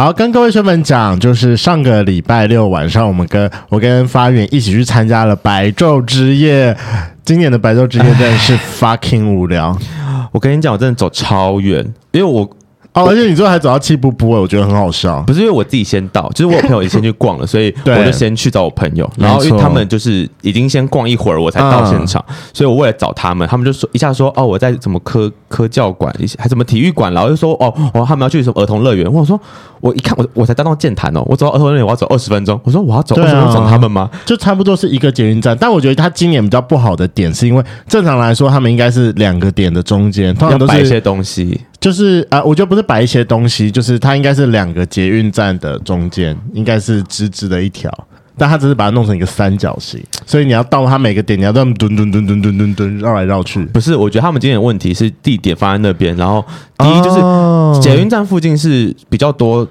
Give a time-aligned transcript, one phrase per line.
[0.00, 6.74] 好，跟各位学们讲，就是上个礼拜六晚上，我们跟我跟发源一起去参加了白昼之夜。
[7.22, 9.78] 今年的白昼之夜真的是 fucking 无聊。
[10.32, 12.50] 我跟你讲，我真的走超远，因为我。
[12.92, 15.22] 哦，而且你最后还找到气不不，我觉得很好笑。
[15.24, 19.08] 不是因为我自己先到，就是我有朋友也先去逛了，所以 我就先去找我朋友。
[19.16, 29.10] 然后因为他们就是已经先逛一会儿，我才到现场，嗯、所以我为了找他们，他们就说一下说哦，我在什么科科教馆，还什么体育馆，然后就说哦哦，他们要去什么儿童乐园。
[29.12, 29.40] 我说
[29.80, 32.60] 我一看我我才刚到健谈哦，我走到儿童乐园我要走二十分钟。
[32.64, 34.10] 我说我要走二十分钟等他们吗？
[34.26, 41.60] 就差不多是一个捷运站，但我觉得他今年比较不好的点是因为正常来说他们应该是两个点的中间，通常都是摆一些东西。
[41.80, 47.90] 就是啊、呃，我觉得不是摆一些东西，就是它应该是两个捷运站的中间，应该是直直的一条，
[48.36, 53.64] 但它只是把它弄成一个三角形，所以你要到它每个点，你要这么蹲蹲蹲蹲蹲蹲蹲绕来绕去。
[53.66, 56.44] 不是，我觉得他们今天的问题是地点放在那边，然后
[56.76, 59.66] 第一就是捷运站附近是比较多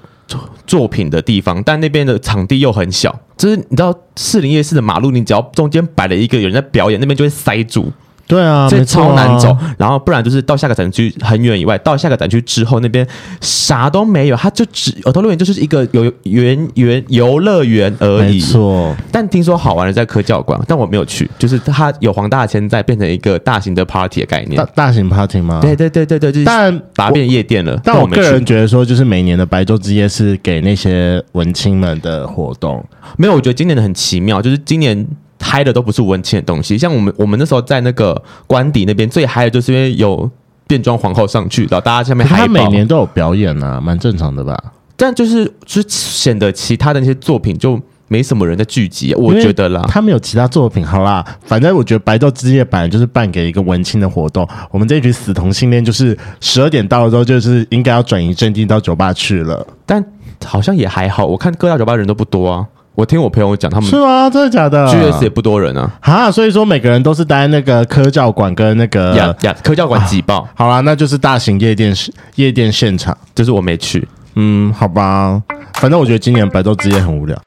[0.66, 7.92] 作品的地方，但那边的场地又很小，就是你知道士林夜市的马路，你只要中间摆了一个有人在表演，那边就会塞住。
[8.30, 13.04] 对啊，这超难走，然后不然就是到下个展区很远以外，到下个展区之后那边
[13.40, 18.34] 啥都没有，它就只儿童乐园就是一个游园园游乐园而已。
[18.34, 24.56] 没错，但听说好玩的在科教馆，但我没有去，就是它有黄大仙在变成一个大型的 party 的概念。
[24.56, 25.58] 大大型 party 吗？
[25.60, 27.76] 对对对对对，但把它变夜店了。
[27.82, 32.84] 但我个人觉得说，就是每年的白昼之夜是给那些文青们的活动。
[33.16, 35.06] 没有，我觉得今年的很奇妙，就是今年。
[35.40, 40.30] 嗨的都不是文青的东西，像我们我们那时候在那个官邸那边最嗨的就是因为有
[40.66, 42.40] 变装皇后上去，然后大家下面嗨。
[42.40, 44.56] 他每年都有表演啊，蛮正常的吧？
[44.96, 49.82] 但就是就显得其他的那些作品就没什么人在聚集，我觉得啦。
[49.88, 60.04] 他们有其他作品，好啦，反正我觉得白昼之夜本来就是办给一个文青的活动，我们这一群死同性恋就是十二点到了之后就是应该要转移阵地到酒吧去了，但
[60.44, 62.66] 好像也还好，我看各大酒吧人都不多啊。
[62.96, 64.28] 我听我朋友讲，他们是吗？
[64.28, 70.46] 真的假的？GS 也不多人啊，哈，所以说每个人都是待在那个科教馆跟那个呀呀，科教馆挤爆。
[70.54, 71.94] 好啦，那就是大型夜店
[72.34, 74.06] 夜店现场，就是我没去。
[74.34, 75.40] 嗯，好吧，
[75.74, 77.40] 反正我觉得今年白昼之夜很无聊。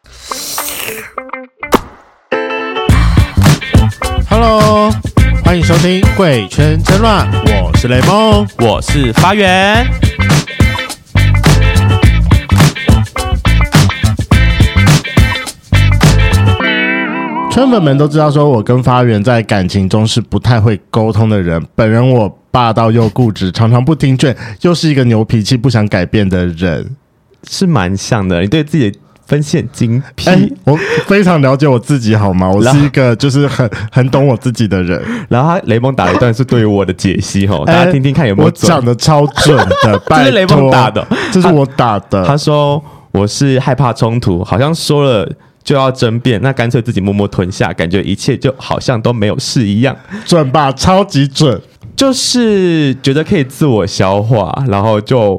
[4.29, 4.89] Hello，
[5.43, 7.29] 欢迎收听《贵圈真乱》，
[7.63, 9.85] 我是雷梦，我是发源。
[17.53, 21.63] 圈粉们都知道，说我跟发源在感情中是不太会沟通的人。
[21.75, 26.95] 本人我霸道又固执，常常不听劝，又是一个牛脾气、不想改变的人，
[27.47, 28.41] 是蛮像的。
[28.41, 28.97] 你对自己的
[29.27, 30.31] 分析很精辟。
[30.31, 30.75] 欸， 我
[31.05, 32.49] 非常了解我自己，好吗？
[32.49, 34.99] 我是一个就是很很懂我自己的人。
[35.29, 38.67] 然后他雷蒙打了一段是对于我的解析，哈，大家听听看有没有准？
[38.67, 42.23] 我讲的超准的，拜托， 这是雷蒙打的，这是我打的。
[42.23, 45.29] 他，他说我是害怕冲突，好像说了。
[45.63, 50.72] 就要争辩，那干脆自己默默吞下，感觉一切就好像都没有事一样，准吧？
[50.72, 51.62] 超级准，
[51.96, 55.34] 就是觉得可以自我消化，然后就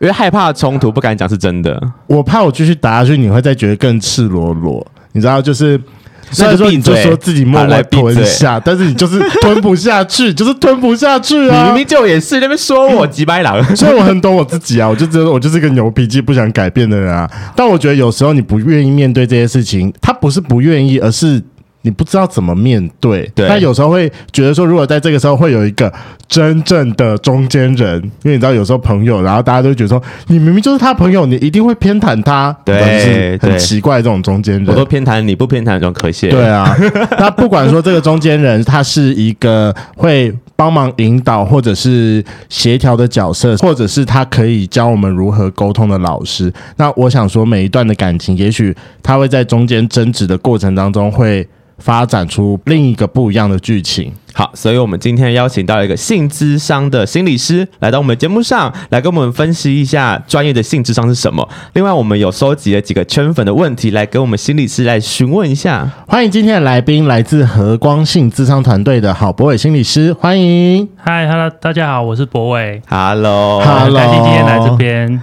[0.00, 1.80] 因为害怕冲突，不敢讲是真的。
[2.06, 5.80] 我怕我继续打下去，你会再觉得更赤裸裸，你知道，就是。
[6.30, 11.58] 虽然说你就说自己默默吞下，但是你就是吞不下去， 就是吞不下去啊！
[11.58, 14.88] 你明明就也是那边说我几百狼， 所以我很懂我自己啊！
[14.88, 17.30] 我就觉得我就是个牛脾气、不想改变的人啊！
[17.54, 21.42] 但我觉得有时候你不愿意面对这些事情，他不是不愿意，而是。
[21.84, 25.92] 你不知道怎么面对，对，他有时候会觉得说，如果在这个时候会有一个
[26.26, 36.74] 真正的中间人，因为你知道有时候朋友，然后大家都觉得说，你明明就是他朋友，你一定会偏袒他，对，很奇怪这种中间人，我都偏袒你不偏袒这种可惜，对啊，
[37.18, 51.46] 那不管说这个中间人他是一个会帮忙引导或者是协调的角色，或者是他可以教我们如何沟通的老师，那我想说每一段的感情，也许他会在中间争执的过程当中会。
[51.78, 54.12] 发展出另一个不一样的剧情。
[54.36, 61.48] 好，所以我们今天邀请到一个性智商的心理师来到我们节目上来跟我们分析一下专业的性智商是什么。
[61.74, 65.88] 另外，我们有收集了几个圈粉的问题来给我们心理师来询问一下。
[66.08, 70.88] 欢迎今天的来宾，来自和光性智商团队的郝博伟心理师，欢迎。
[71.04, 72.82] Hi，Hello，大家好，我是博伟。
[72.88, 75.22] Hello，Hello，感谢今天来这边。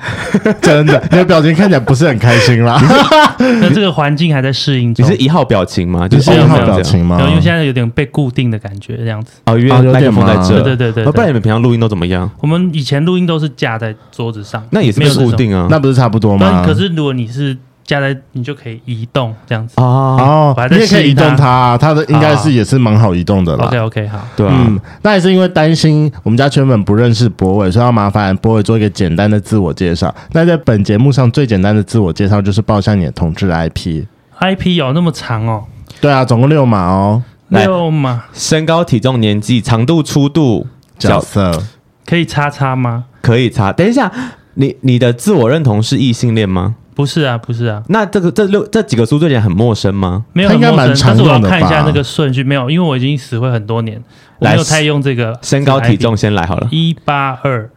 [0.62, 2.82] 真的，你的表情看起来不是很开心啦。
[3.60, 5.06] 那这个环境还在适应中。
[5.06, 6.08] 你是一号表情吗？
[6.08, 7.20] 就是一号表情吗？
[7.28, 9.00] 因为现在有点被固定的感觉。
[9.04, 11.12] 这样子哦，因为麦克风在这，对对对对。
[11.12, 12.30] 不然你们平常录音都怎么样？
[12.40, 16.64] 我们以前录音都是架在桌子上，那也是没有固定啊，那不是差不多吗？
[16.66, 23.66] 可是如果你是架在你就可以移动这样子哦，你也可以移动它，它的应该是也是蛮好移动的了。
[23.66, 30.14] OK OK 好，对啊，嗯，那也是因为担心我们家圈粉不认识博伟，所以要麻烦博伟做一个简单的自我介绍。
[30.32, 35.64] 那在本节目上最简单的自我介绍就是报一下你的同志 IP，IP 有那么长哦？
[36.00, 37.22] 对啊，总共六码哦，
[37.52, 40.66] 六吗，身高、体重、年纪、长度、粗度、
[40.98, 41.62] 角色，
[42.06, 43.06] 可以叉叉吗？
[43.22, 43.74] 可以叉。
[43.74, 44.10] 等一下，
[44.54, 46.76] 你你的自我认同是异性恋吗？
[46.96, 47.84] 不是啊，不是啊。
[47.90, 50.26] 那这个这六这几个数字点很陌生吗？
[50.32, 52.42] 没有很陌生，但是我要看一下那个顺序。
[52.42, 54.02] 没有，因为我已经死会很多年，
[54.40, 55.38] 我没有太用这个。
[55.42, 57.70] 身高体重先来好了，一八二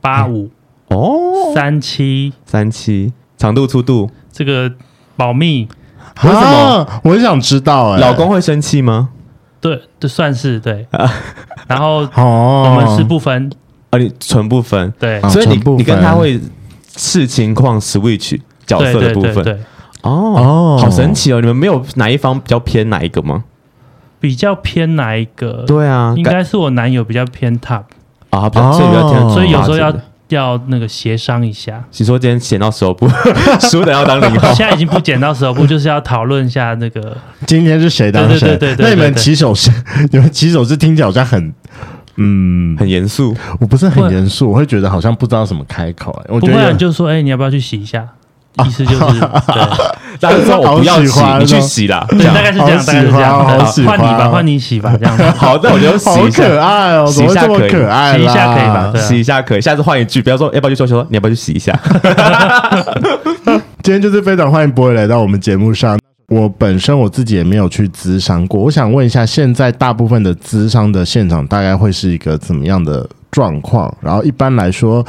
[0.00, 0.50] 八五
[0.88, 4.72] 哦，三七三七，长度粗度这个
[5.14, 5.68] 保密。
[6.22, 6.86] 为什么？
[7.04, 8.00] 我很想知道哎。
[8.00, 9.10] 老公会生气吗？
[9.60, 10.86] 对，这算是对。
[11.66, 13.50] 然后我们是不分
[13.90, 14.92] 啊，你纯不分。
[14.98, 16.40] 对，所以你你跟他会。
[16.96, 19.44] 视情况 switch 角色的部分
[20.02, 21.40] 哦哦，好神奇哦！
[21.40, 23.42] 你们没有哪一方比较偏哪一个吗？
[24.20, 25.64] 比较偏哪一个？
[25.66, 27.82] 对啊，应该是我男友比较偏 top
[28.30, 29.92] 啊，所以比较偏，所以有时候要
[30.34, 31.82] 要那个协商一下。
[31.98, 33.08] 你说今天剪到十二部，
[33.70, 37.16] 输的要当零号， 现在已经不剪到十二部，就是要讨论一下那个
[37.46, 38.56] 今天是谁当谁？
[38.56, 39.70] 对对对，那你们起手是，
[40.12, 41.52] 你们起手是听起来好像很。
[42.16, 43.36] 嗯，很严肃。
[43.58, 46.12] 我不是很严肃，我会觉得好像不知道怎么开口。
[46.20, 48.06] 哎，我觉得就是说，哎，你要不要去洗一下？
[48.64, 49.18] 意思就是，
[49.50, 49.66] 对，
[50.20, 52.06] 大家说我不要洗，你去洗啦。
[52.10, 53.44] 对，大概是这样，大概是这样。
[53.86, 55.22] 换你吧，换你洗吧，这样子。
[55.36, 56.44] 好的，我觉得洗一下。
[56.44, 58.92] 可爱哦，洗一下可爱，洗一下可以吧？
[58.96, 59.60] 洗一下可以。
[59.60, 61.78] 下次换一句，不要说要不要去说说，你要不要去洗一下？
[63.82, 65.98] 今天就是非常欢迎博伟来到我们节目上。
[66.28, 73.94] 我本身我自己也没有去咨商过，我想问一下，现在大部分的咨商的现场大概会是一个怎么样的状况？
[74.00, 75.04] 然后一般来说，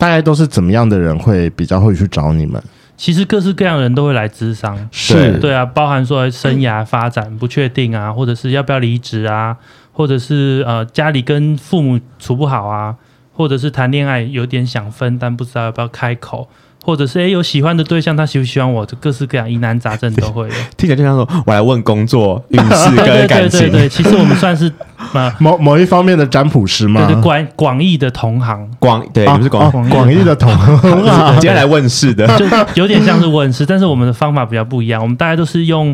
[0.00, 2.60] 大概都是怎么样的人会比较会去找你们？
[2.96, 9.54] 其实各式各样的人都会来咨商，是对啊，包含说生涯发展不确定啊，或者是要不要离职啊，
[9.92, 12.96] 或者是呃家里跟父母处不好啊，
[13.34, 16.48] 或者是谈恋爱有点想分，但不知道要不要开口。
[16.82, 18.86] 或者是诶，有喜欢的对象，他喜不喜欢我？
[18.86, 20.54] 就各式各样疑难杂症都会有。
[20.76, 23.60] 听起来就像说，我来问工作运势 跟感情。
[23.60, 24.72] 对对对对，其实我们算是
[25.12, 27.06] 呃某某一方面的占卜师嘛？
[27.06, 32.46] 对对，广广义的同行，广对，你们是广广义的同行，今天来问事的，就
[32.82, 35.02] 有点像是问事，但是我们的方法比较不一样。
[35.02, 35.88] 我们大家都是用，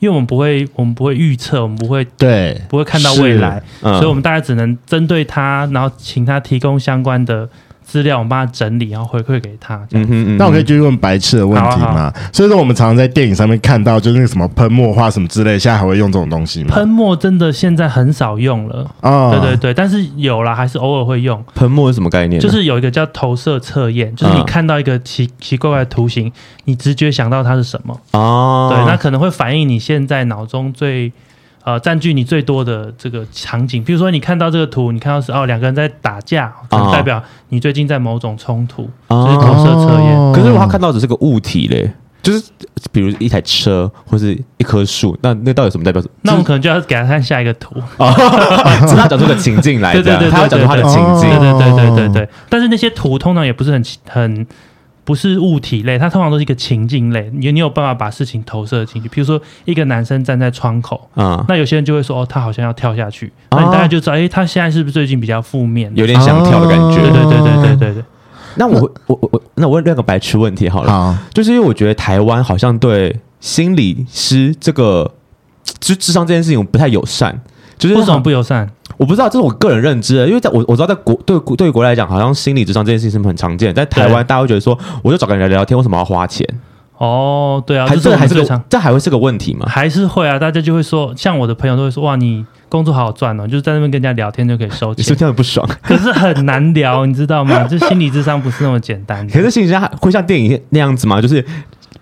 [0.00, 7.48] 因为我们不会，我们不会预测，我们不会对，不会看到未来，所以我们大家只能针对他，然后请他提供相关的。
[7.84, 9.76] 资料我们帮他整理，然后回馈给他。
[9.92, 11.86] 嗯嗯，那我可以继续问白痴的问题吗？
[11.86, 16.74] 好好，所以说我们常常在电影上面看到，就是那个什么喷墨画什么之类，现在还会用这种东西吗？
[16.74, 19.10] 喷墨真的现在很少用了啊。
[19.10, 21.44] 哦、对对对，但是有啦，还是偶尔会用。
[21.54, 22.40] 喷墨是什么概念？
[22.40, 26.32] 就是有一个叫投射测验，就是你看到一个奇奇怪怪的图形，
[26.64, 28.00] 你直觉想到它是什么？
[28.12, 31.12] 哦，对，那可能会反映你现在脑中最。
[31.64, 40.16] 呃，占据你最多的这个场景，比如说你看到这个图，你看到是哦两个人在打架，可能代表你最近在某种冲突，哦、就是投射测验。
[40.16, 42.42] 哦、可是他看到只是个物体嘞，就是
[42.90, 46.02] 比如一台车或是一棵树，那那到底什么代表？
[46.22, 48.12] 那我们可能就要给他看下一个图，哦、
[48.96, 52.28] 他讲出个情境来，对对对，他要讲出他的情境，对对对对对对。
[52.48, 54.46] 但是那些图通常也不是很很。
[55.04, 57.30] 不是物体类，它通常都是一个情境类。
[57.32, 67.00] 你你有办法把事情投射进去，比如说一个男生站在窗口，嗯，那有些人就会说，哦，他好像要跳下去，哦、那你大概就知道，哎，他现在是不是最近比较负面，有点想跳的感觉？
[67.00, 68.04] 对对对对对对对。
[68.54, 71.16] 那我我我我，那我问另一个白痴问题好了，好。
[71.32, 75.10] 就是因为我觉得台湾好像对心理师这个
[75.80, 77.40] 就智商这件事情不太友善，
[77.78, 78.68] 就是为什么不友善？
[78.98, 83.74] 我不知道，这是我个人认知的，因为在我我知道，在国对对国来讲，好像心理智商这件事情是很常见。
[83.74, 86.46] 在台湾，大家会觉得说，我就找个人聊聊天，为什么要花钱？
[86.98, 89.66] 哦，对啊，还是还是个这还会是个问题吗？
[89.68, 95.66] 还是会啊，大家就会说，像我的朋友都会说，哇，你工作好好赚哦，就是在那边跟人家聊天就可以收钱，你是这样不爽？
[95.82, 97.64] 可是很难聊，你知道吗？
[97.66, 99.26] 就心理智商不是那么简单。
[99.28, 101.20] 可是心理智商会像电影那样子吗？
[101.20, 101.44] 就是。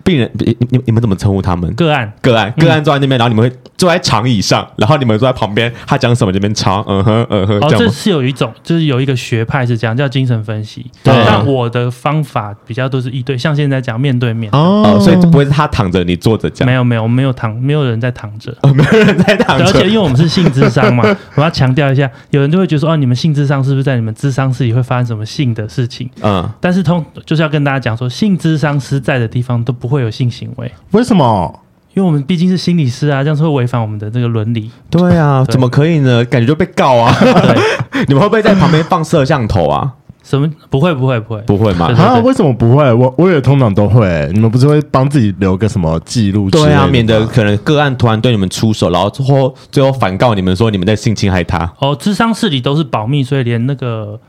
[0.03, 1.71] 病人，你你你们怎么称呼他们？
[1.75, 7.57] 个案，个案，个案坐在那边，然后你们会坐在长椅上，然后你们坐在旁边，他讲什么这边抄，嗯哼嗯哼。
[7.59, 10.85] 哦，这是有一种，就是有一个学派是这样，叫精神分析。
[11.03, 11.13] 对。
[11.25, 14.51] 但我的方法比较都是一对，像现在讲面对面。
[14.53, 14.99] 哦。
[15.01, 16.65] 所以不会是他躺着，你坐着讲。
[16.65, 18.55] 没有没有，我没有躺，没有人在躺着。
[18.75, 19.65] 没有人在躺着。
[19.65, 26.07] 而且因为我们是性智商嘛， 我要强调一下，有人就会觉得说，哦，你们性智商是不是在你们智商室里会发生什么性的事情？
[26.21, 26.47] 嗯。
[26.59, 30.71] 但是通就是要跟大家讲说，性智商师在的地方都不会有性行为。
[30.91, 31.59] 为什么？
[31.93, 34.71] 因为我们毕竟是心理师啊，这样是会违反我们的这个伦理。
[34.89, 36.23] 对啊，对怎么可以呢？
[36.25, 37.13] 感觉就被告啊！
[38.07, 39.91] 你们会不会在旁边放摄像头啊？
[40.23, 41.87] 什么不会不会不会不会吗？
[41.97, 42.93] 啊，为什么不会？
[42.93, 44.29] 我我也通常都会。
[44.33, 46.49] 你们不是会帮自己留个什么记录？
[46.49, 51.69] 对啊，免得可能个案突然对你们出手，然后最后最后反告你们说你们在性侵害他。
[51.79, 54.19] 哦，智商室里都是保密，所以连那个。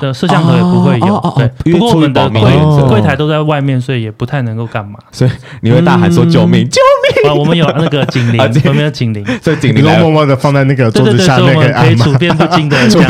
[0.00, 1.72] 的摄像头也不会有，对。
[1.72, 2.40] 不过我们的柜
[2.88, 4.98] 柜台都在外面，所以也不太能够干嘛。
[5.10, 6.80] 所以你会大喊说救命，救
[7.22, 7.30] 命！
[7.30, 13.00] 啊，我们有那个警铃，我们有警铃，所以警铃默默的放在那个桌子下面，可以处变不惊的这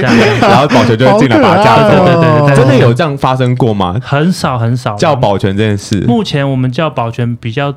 [0.00, 2.04] 样，然后保全就会进来把他架走。
[2.04, 3.96] 对对对，真的有这样发生过吗？
[4.02, 4.94] 很少很少。
[4.96, 7.72] 叫保全这件事，目前我们叫保全比较，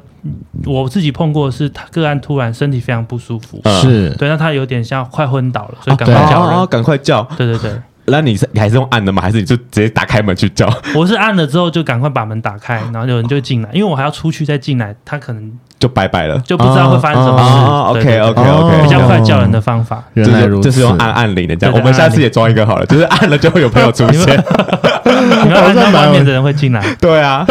[0.65, 7.24] 我自己碰过的是他个案突然身体非常不舒服，是对，那他有点像快昏倒了，所以赶快叫人，赶快叫。
[7.38, 7.72] 对对对。
[8.09, 9.21] 那你是你还是用按的吗？
[9.21, 10.67] 还是你就直接打开门去叫？
[10.95, 17.99] 我是按了之后就赶快把门打开，然后有人就进来，因为我还要出去再进来，他可能就拜拜了，就不知道会发生什么事。
[17.99, 21.75] OK OK OK，比较快叫人的方法，原来如此，就是用按按铃的这样。
[21.75, 24.43] 我们下次也装一个好了，就是按了就会有朋友出现。
[25.09, 26.83] 你们按到外面的人会进来。
[26.99, 27.45] 对啊，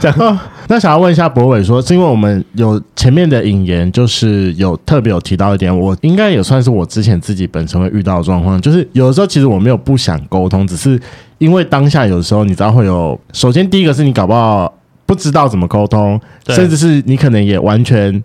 [0.00, 0.38] 这样。
[0.68, 11.00] 那想要问一下博伟说，是因为我们有前面的引言，就是有特别有提到一点，我应该也算是我之前自己本身会遇到的状况，就是有的时候其实我没有不想沟通，只是
[11.38, 14.72] 因为当下有时候你知道会有，首先第一个是你搞不好
[15.06, 18.22] 不知道怎么沟通，甚至是你可能也完全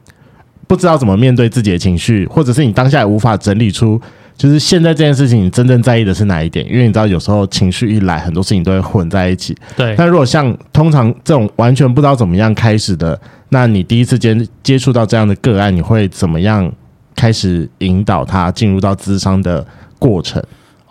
[0.68, 4.02] 不知道怎么面对自己的情绪，或者是你当下也无法整理出。
[4.38, 6.64] 就是现在这件事情，你真正在意的是哪一点？
[6.68, 9.58] 因为你知道，有时候情绪一来，很多事情都会混在一起。
[9.76, 9.96] 对。
[9.98, 16.72] 但如果像通常这种完全不知道怎么样开始的，那你第一次接接触到这样的个案，你会怎么样
[17.16, 19.66] 开始引导他进入到咨商的
[19.98, 20.40] 过程？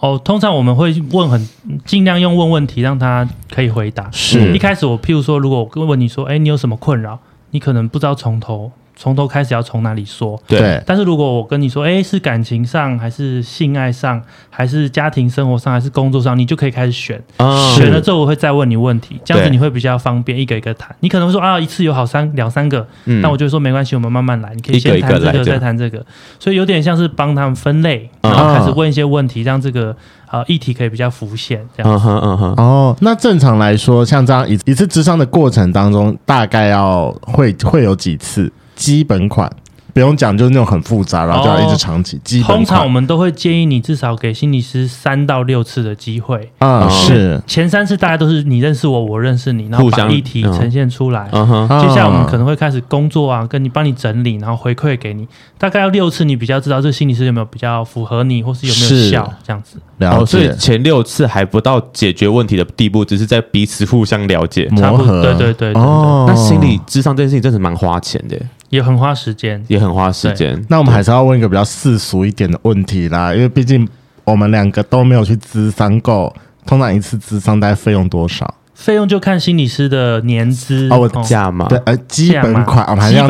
[0.00, 1.48] 哦，通常我们会问很
[1.84, 4.10] 尽量用问问题让他可以回答。
[4.12, 4.54] 是。
[4.54, 7.18] 一开始我譬如说，如果我问你说，哎，你有什么困扰？
[7.50, 8.72] 你可能不知道从头。
[8.96, 10.40] 从头开始要从哪里说？
[10.48, 10.82] 对。
[10.86, 17.22] 但是如果我跟你说，哎，是感情上，还是性爱上，还是家庭生活上，还是工作上，你就可以开始选。
[17.36, 17.74] 哦。
[17.76, 20.96] 选了之后，我会再问你问题，这样子你会比较方便，一个一个谈。
[21.00, 23.20] 你可能会说啊，一次有好三两三个，嗯。
[23.20, 24.52] 那我就说没关系，我们慢慢来。
[24.54, 26.04] 你可以先谈这个，再谈这个。
[26.40, 29.94] 所以有点像是帮他们分类，然后开始问一些问题，让这个
[30.30, 31.60] 呃议题可以比较浮现。
[31.76, 31.92] 这样。
[31.92, 32.54] 嗯哼嗯哼。
[32.56, 38.50] 哦，那正常来说，像这样一一次智商的过程当中，大概要会会有几次？
[38.76, 39.50] 基本款。
[39.92, 42.20] 不用讲，就是那种很复杂，然后就要一直长期。
[42.22, 46.52] 基本通常我们都会建议你至少给心理师三到六次的机会。
[46.58, 51.30] 啊，是前三次大家都是你认识我，我认识你，然后把议题呈现出来。
[51.32, 51.66] 嗯哼。
[51.80, 55.26] 接下来我们可能会开始工作啊，跟你帮你整理，然后回馈给你。
[55.56, 59.80] 大概要六次，你比较知道这个心理师有没有比较符合你，或是有没有效这样子。
[59.96, 60.26] 了解。
[60.26, 65.22] 所以前六次还不到解决问题的地步，只是在彼此互相了解、磨合。
[65.22, 65.72] 对对对。
[65.72, 66.26] 哦。
[66.28, 68.38] 那心理智商这件事情真的蛮花钱的。
[68.70, 70.64] 也很花时间，也很花时间。
[70.68, 73.86] 那我们还是要问一个比较世俗一点的问题啦，因为毕竟
[74.24, 76.34] 我们两个都没有去咨商过，
[76.66, 78.54] 通常一次咨商大概费用多少？
[78.76, 82.84] 费用就看心理师的年资哦，价嘛，对，呃，基本款，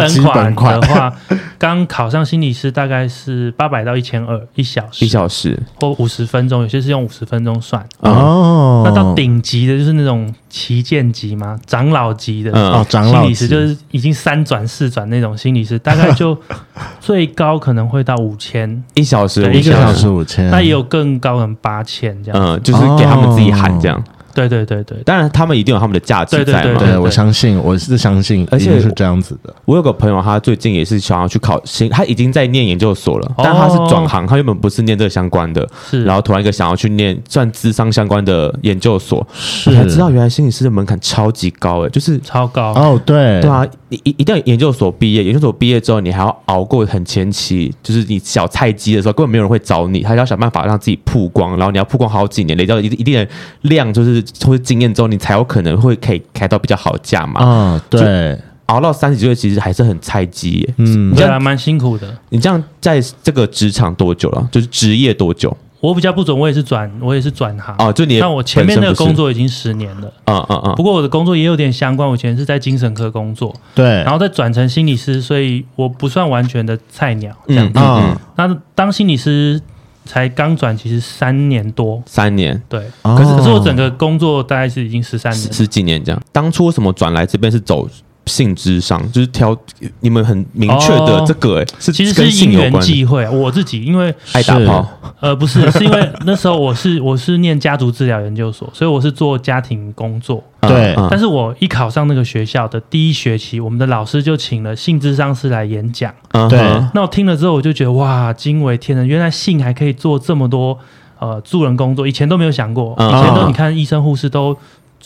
[0.08, 1.10] 基本款的话，
[1.56, 5.56] 刚考上心理师大概是八百到一千二一小时，一小时。
[5.76, 7.80] 或五十分钟，有些是用五十分钟算。
[8.00, 8.82] 哦。
[8.84, 16.36] 那到顶级的就是那种旗舰级嘛，长老级的哦，长老心理师就是已经三转四转那种心理师，大概就
[17.00, 24.02] 最高可能会到五千一小时，一个小时五千，那也有更高能八千这样，嗯，就是给他们自己喊这样。
[24.36, 26.78] 对对对对，当然他们一定有他们的价值在嘛。
[26.78, 29.54] 对，我相信，我是相信，而且是这样子的。
[29.64, 42.72] 我有个朋友，他最近也是想要去考新，他已经在念研究所了，但他是转行，他原本不是念这个相关的，是，然后突然一个想要去念算智商相关的研究所，是，才知道原来心理师的门槛超级高诶，就是超高。
[42.74, 43.66] 哦，对，对啊，
[43.96, 53.28] 你一一定要研究所毕业，研究所毕业之后，你还要熬过很前期，就是你小菜鸡的时候，根本没有人会找你，他要想办法让自己曝光，然后你要曝光好几年，累积到一一定的
[53.62, 55.06] 量，就是会经验之后。
[55.06, 57.40] 你才有可能会可以开到比较好的价嘛？
[57.40, 58.36] 嗯，对，
[58.66, 60.74] 熬到三十岁其实还是很菜鸡耶。
[60.78, 62.12] 嗯，你这样蛮辛苦的。
[62.30, 64.48] 你这样在这个职场多久了？
[64.50, 65.56] 就是职业多久？
[65.80, 67.74] 我比较不准，我也是转，我也是转行。
[67.78, 70.12] 哦，就你，但我前面那个工作已经十年了。
[70.24, 70.74] 啊啊啊。
[70.74, 77.78] 不过我的工作也有点相关，我以前是在精神科工作，对，然后再转成心理师，所以我不算完全的菜鸟这样子。
[77.78, 79.60] 嗯，那当心理师。
[80.08, 82.80] 才刚转，其实三年多，三年，对。
[83.02, 86.22] 可是可是我整个工作大概是已经十三年，十几年这样。
[86.30, 87.88] 当初什么转来这边是走
[88.26, 89.56] 性智商，就是挑
[90.00, 93.26] 你们很明确的这个、欸，哎、哦，是其实是因缘际会。
[93.28, 94.86] 我自己因为爱打炮，
[95.20, 100.42] 呃，不是，是因为那时候我是我是念家族治疗研究所，所以我是做家庭工作。
[100.60, 106.12] 对，但是我一考上那个学校的第一学期，我们的老师就请了性智商师来演讲。
[106.50, 106.58] 对，
[106.92, 109.06] 那我听了之后，我就觉得哇，惊为天人！
[109.06, 110.76] 原来性还可以做这么多
[111.20, 114.56] 呃助人工作，以前都没有想过，以前都你看医生护士都。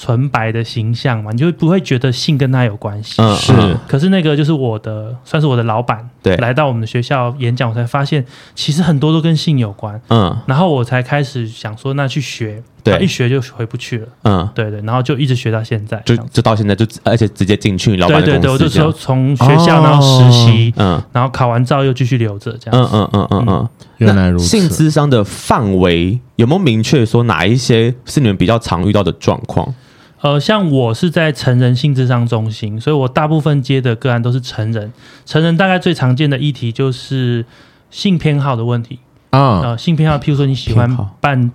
[0.00, 3.20] 纯白的形象嘛，你就不会觉得性跟他有关系。
[3.20, 3.52] 嗯，是。
[3.86, 10.00] 可是那个就是我的，算是我的老板，对，来到我们的学校演讲，我才发现其实很多都跟性有关。
[10.08, 14.06] 嗯，然后我才开始想说，那去学，对，一学就回不去了。
[14.22, 18.24] 嗯，对对，然后就一直学到现在，就就到现在就而且直接进去老板。
[18.24, 22.80] 对对对，我就说从学校然后实习，嗯，然后考完照又继续留着这样。
[22.80, 24.46] 嗯嗯嗯嗯嗯，原来如此。
[24.46, 29.74] 性智商的范围有没有明确说哪一些是你们比较常遇到的状况？
[30.22, 34.92] 呃，像我是在成人性智商中心，所以我大部分接的个案都是成人。
[35.24, 37.44] 成人大概最常见的议题就是
[37.90, 38.98] 性偏好的问题
[39.30, 41.50] 啊，呃，性偏好，譬如说你喜欢扮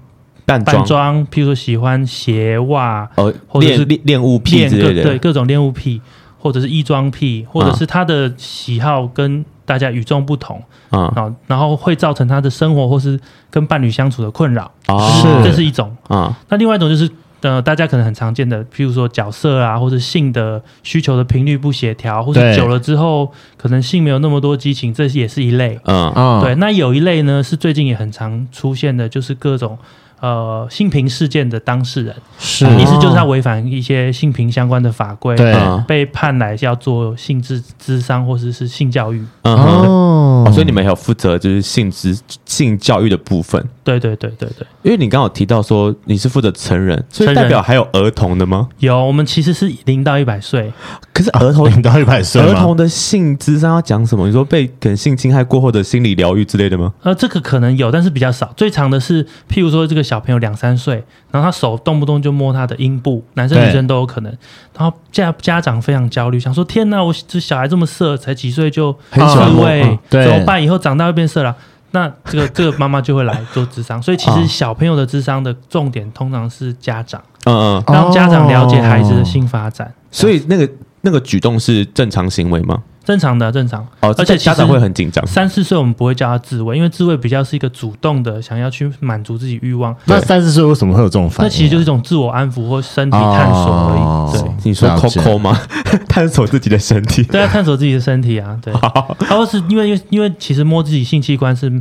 [0.45, 6.01] 扮扮装，譬如说喜欢鞋袜，呃，或者是恋恋物癖之类的，对，各种恋物癖，
[6.39, 11.13] 或者是异装癖，或者是他的喜好跟大家与众不同啊，
[11.45, 13.19] 然后会造成他的生活或是
[13.51, 16.35] 跟伴侣相处的困扰啊，是，这是一种啊。
[16.49, 17.07] 那另外一种就是。
[17.45, 25.79] 呃，大家可能很常见的，譬如说角色啊，或者性的需求的频率不协调，或者久了之后，可能性没有那么多激情，这也是一类。
[25.83, 26.55] 嗯嗯，对。
[26.55, 29.77] 那有一类呢，是最近也很常出现的，就是各种
[30.21, 35.55] 呃性平事件的当事人，是意思就是他违反一些性平相关的法规，对，
[35.87, 39.23] 被判来要做性质智商或者是性教育。
[39.43, 43.63] 嗯哦，所以你们还有负责就是性质性教育的部分。
[43.83, 48.69] 对对对对对，因为你刚刚有提到说你是负责成人，所以代表还有儿童的吗？
[48.77, 50.71] 有，我们其实是零到一百岁。
[51.11, 54.27] 可是儿童零到一百岁，儿童的性智商要讲什么？
[54.27, 56.93] 你说被可能性侵害过后的心理疗愈之类的吗？
[57.01, 58.53] 呃，这个可能有，但是比较少。
[58.55, 64.31] 最长的是，譬如说这个小朋友两三岁，然后他手动不动就摸他的阴部，男生女生都有可能。
[64.77, 70.63] 然后家家长非常焦虑，想说天哪，我这小孩这么色，才几岁就很自慰，怎么办？
[70.63, 71.55] 以后长大会变色了。
[71.95, 79.89] 那这个这个妈妈就会来做智商，所以其实小朋友的智商的重点通常是家长，嗯嗯，让家长了解孩子的性发展。
[80.11, 80.69] 所以那个
[81.01, 82.83] 那个举动是正常行为吗？
[83.05, 83.87] 正常的，正常。
[84.01, 85.25] 哦，而且家长会很紧张。
[85.27, 89.95] 三四岁我们不会叫他自慰，因为自慰比较是一个主动的，想要去满足自己欲望。
[90.05, 91.49] 那三四岁为什么会有这种反应？
[91.49, 94.41] 那其实就是一种自我安抚或身体探索而已。
[94.41, 95.57] 对，你说抠抠吗？
[96.09, 97.21] 探索自己的身体。
[97.23, 98.57] 对啊，探索自己的身体啊。
[98.61, 98.73] 对。
[99.21, 101.71] 他会是因为因为因为其实摸自己性器官是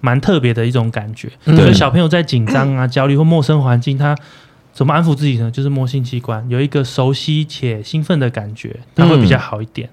[0.00, 1.30] 蛮特别的一种感觉。
[1.44, 1.72] 对。
[1.72, 4.16] 小朋友在紧张啊、焦虑或陌生环境，他
[4.72, 5.50] 怎么安抚自己呢？
[5.50, 9.88] 就是摸性器官，有一个熟悉且兴奋的感觉，他会比较好一点。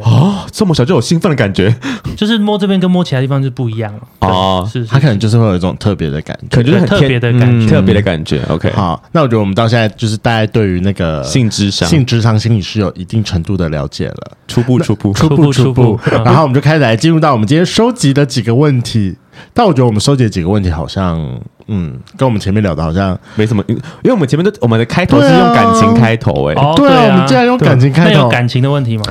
[0.00, 0.02] 对。
[0.02, 1.74] 哦，这么小就有兴奋的感觉，
[2.16, 4.00] 就是摸这边跟摸其他地方就不一样了。
[4.20, 8.40] 哦，是，他可能就是会有一种特别的感觉，可能就是很特别的感觉，特别的感觉。
[8.48, 15.98] OK，好，那我觉得我们到现在就是大概对于那个性智商、性智商心理是有一定程度的了解了，初步、初步、初步、初步。
[16.24, 19.16] 然后我们就开始来进入到我们今天收集的几个问题。
[19.52, 21.18] 但我觉得我们收集的几个问题好像，
[21.66, 29.04] 嗯，跟我们前面聊的好像没什么，因为我们前面的我们的开头是用感情开头，哎，对啊，我们竟然用感情开头，有感情的问题吗？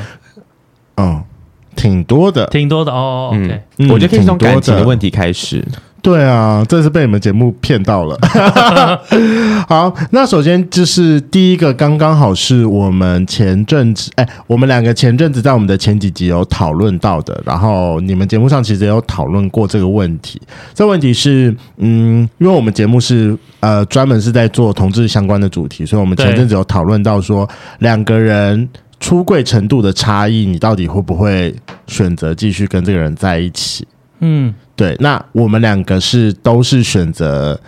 [0.98, 1.24] 嗯。
[1.76, 3.32] 挺多的，挺多的哦。
[3.34, 5.66] OK，嗯，我觉得可以从感情的问题开始。
[6.04, 8.16] 对啊，这是被你们节目骗到了。
[9.68, 20.40] 好，那首先就是第一个，刚刚好是我们前阵子，哎，我们两个前阵子在我们的前几集有讨论到的，然后你们节目上其实也有讨论过这个问题。
[20.76, 28.70] 这问题是，嗯，因为我们节目是呃专门是在做同志相关的主题，所以我们前阵子有讨论到说两个人。
[29.04, 31.54] 出柜程度的差异，你到底会不会
[31.88, 33.86] 选择继续跟这个人在一起？
[34.22, 34.96] 嗯，对。
[35.02, 37.60] 那我们两个是都是选择，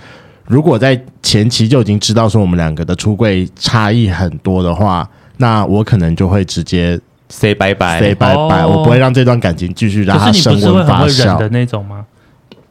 [0.47, 12.05] 如果在前期就已经知道说我们两个的出柜差异很多的话，那我可能就会直接 say 拜拜，say 拜拜，我不会让这段感情继续让它升温发酵的那种吗？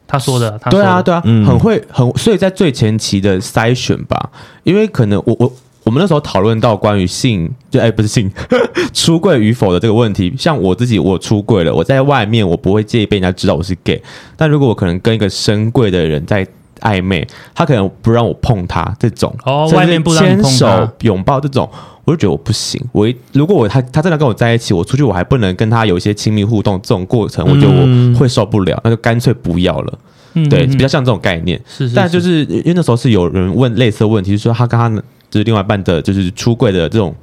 [0.07, 4.31] 他说的，他对啊，对啊，嗯、很会很，所以在最前期的筛选吧，
[4.63, 5.53] 因为可能我我。
[5.85, 8.29] 我们那时候讨论到关于性，就哎不是性，
[8.91, 10.33] 出柜与否的这个问题。
[10.35, 14.01] 像我自己，我出柜了，我在外面我不会介意被人家知道我是 gay。
[14.35, 16.45] 但如果我可能跟一个深柜的人在
[16.81, 21.69] 暧昧，他可能不让我碰他这种，哦，外面不牵手拥抱这种，
[22.03, 22.83] 我就觉得我不行。
[22.91, 29.99] 我一如果我他他真的跟我在一起，我出去我还不能跟他有一些亲密互动，这种过程，我觉得我会受不了，那就干脆不要了。
[30.33, 31.61] 嗯，对，比较像这种概念。
[31.67, 35.03] 是，但就是因为那时候是有人问类似的问题，就是说他跟他。
[35.35, 37.13] 就是另外一半的，就是出柜的这种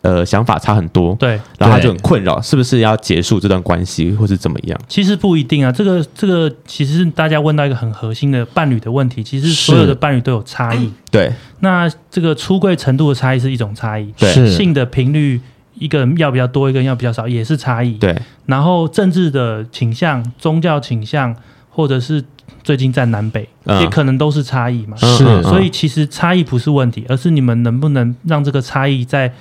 [0.00, 4.80] 呃想法差很多，对，然后他就很困扰，是不是要结束这段关系，或是怎么样？
[4.88, 11.30] 其实不一定啊，这个这个其实是大家问到一个很核心的伴侣的问题，其实所有的伴侣都有差异，对。
[11.60, 15.38] 那这个出柜程度的差异是一种差异，对，性的频率
[15.74, 18.16] 一个人要比较多，一个人要比较少，也是差异，对。
[18.46, 21.36] 然后政治的倾向、宗教倾向。
[21.68, 22.24] 或者是
[22.62, 24.96] 最近在南北，嗯、也可能都是差异嘛。
[24.96, 29.32] 是，所以其实差异不是问题，而是你们能不能让这个差异在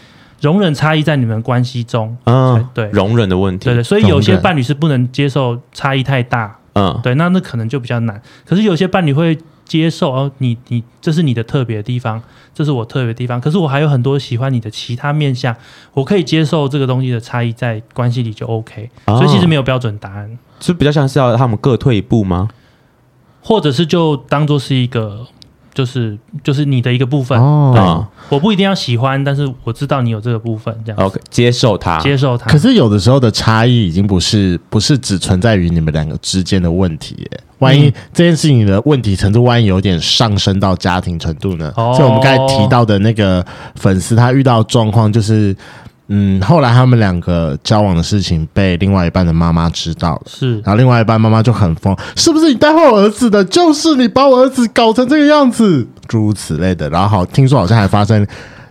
[0.41, 2.15] 容忍差异在你们关系中。
[2.26, 3.65] 嗯，对，容忍的问题。
[3.65, 6.58] 对对，所以有些伴侣是不能接受差异太大。
[6.74, 8.22] 嗯，对，那那可能就比较难。
[8.46, 9.38] 可是有些伴侣会。
[9.68, 12.22] 接受哦，你你这是你的特别的地方，
[12.54, 13.41] 这是我特别的地方。
[13.41, 15.56] 可是我还有很多喜欢你的其他面相，
[15.91, 18.88] 我可以接受这个东西的差异，在关系里就 OK。
[19.06, 22.48] 哦，所以其实没有标准答案，是比较像是要他们各退一步吗？
[23.45, 25.25] 或者是就当做是一个。
[25.75, 32.49] 就是就是你的一个部分哦，我不一定要喜欢，但是我知道你有这个部分，这样 OK，接受它，接受它。
[32.49, 41.69] 可是有的时候的差异已经不是不是只存在于你们两个之间的问题耶，万一这件事情的问题程度万一有点上升到家庭程度呢？
[41.75, 45.53] 哦，所以我们刚才提到的那个粉丝，他遇到状况就是。
[46.08, 53.44] 嗯，后来他们两个交往的事情被另外一半的妈妈知道了，是，然后另外一半妈妈就很疯，是不是你带坏我儿子的？
[53.46, 56.89] 就是你把我儿子搞成这个样子，诸如此类的。
[56.89, 58.26] 然后好，听说好像还发生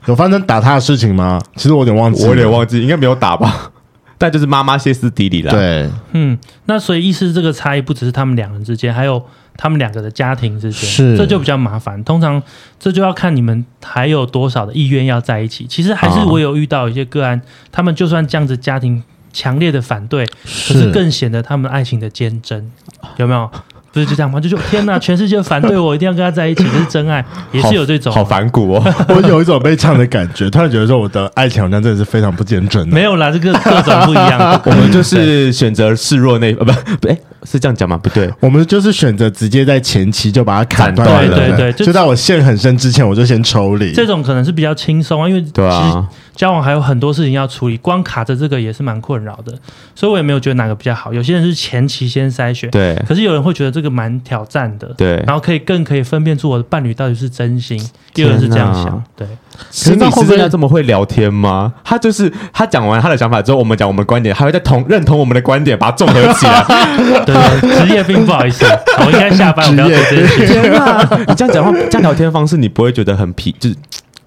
[0.06, 1.40] 有发生打他的事情吗？
[1.56, 3.70] 其实我有点忘记，我有点忘记，应该没有打吧？
[4.16, 5.50] 但就是妈妈歇斯底里了。
[5.50, 9.22] 对，嗯，那所以意思这个差异不只是他们两人之间，还有。
[9.56, 12.02] 他们两个的家庭之间，是这就比较麻烦。
[12.04, 12.42] 通常
[12.78, 15.66] 这就要看你们还有多少的意愿要在一起。
[15.66, 22.70] 其实还是我有遇到一些个案，哦、他们就算这样子家庭强烈的反对，是可是更显得他们爱情的坚贞，
[23.16, 23.50] 有没有？
[23.94, 24.40] 不是就这样吗？
[24.40, 28.12] 就说天哪，全世界反对我，一定要跟他在一起，这是真爱，也是有这种。
[28.12, 32.86] 好反骨哦， 我有一种被呛的感觉，突然觉得说我的爱情好像真的是非常不坚贞。
[32.88, 34.60] 没有啦，这个各种不一样。
[34.66, 37.96] 我们就是选择示弱那呃不不哎，是这样讲吗？
[37.96, 41.36] 不对，我们就是选择直接在前期就把它砍断了。
[41.36, 43.92] 对对对，就，在我陷很深之前，我就先抽离。
[43.92, 46.04] 这种可能是比较轻松啊，因为对啊。
[46.34, 49.52] 交往还有很多事情要处理，光卡着这个也是蛮困扰的，
[49.94, 51.12] 所以我也没有觉得哪个比较好。
[51.12, 57.78] 有些人是前期先筛选，对，可是有人会觉得这个蛮挑战的，对，然后可以更可以分辨出我的伴侣到底是真心，
[58.16, 59.26] 有人是这样想，对。
[59.70, 61.72] 心理师真的这么会聊天吗？
[61.84, 66.64] 他就是他讲完他的想法之后，我们讲我们观点，还会再同认同我们的观点，把它综合起来。
[67.24, 68.64] 对，职业病，不好意思，
[69.06, 70.46] 我应该下班我不要做这些。
[70.46, 73.76] 天哪，你这样讲话，这样聊天方式，你不会觉得很疲，就是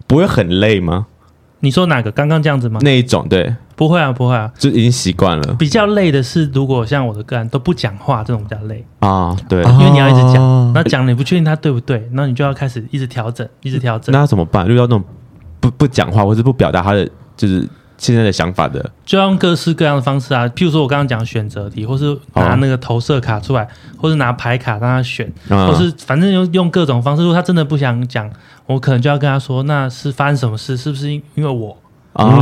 [0.07, 1.07] 不会很累吗？
[1.59, 2.11] 你说哪个？
[2.11, 2.79] 刚刚这样子吗？
[2.83, 5.55] 那一种对，不会啊，不会啊，就已经习惯了。
[5.55, 9.35] 比较累的是，如果像我的个案都不讲话，这种比较累啊。
[9.49, 14.13] 对，因为你要一直讲，那讲你不确定他对不对，那你就要开始一直调整，一直调整。
[14.13, 14.67] 那怎么办？
[14.67, 15.03] 遇到那种
[15.59, 20.47] 不不讲话或者不表达他的就是现在的想法的，就要用各式各样的方式啊。
[20.49, 27.23] 譬如说我刚刚讲选择题，或是拿那个投射卡出来，或是拿牌卡让他选，或是反正用用各种方式。
[27.23, 28.29] 如果他真的不想讲。
[28.67, 30.75] 我可能就要跟他说，那是发生什么事？
[30.75, 31.77] 是不是因因为我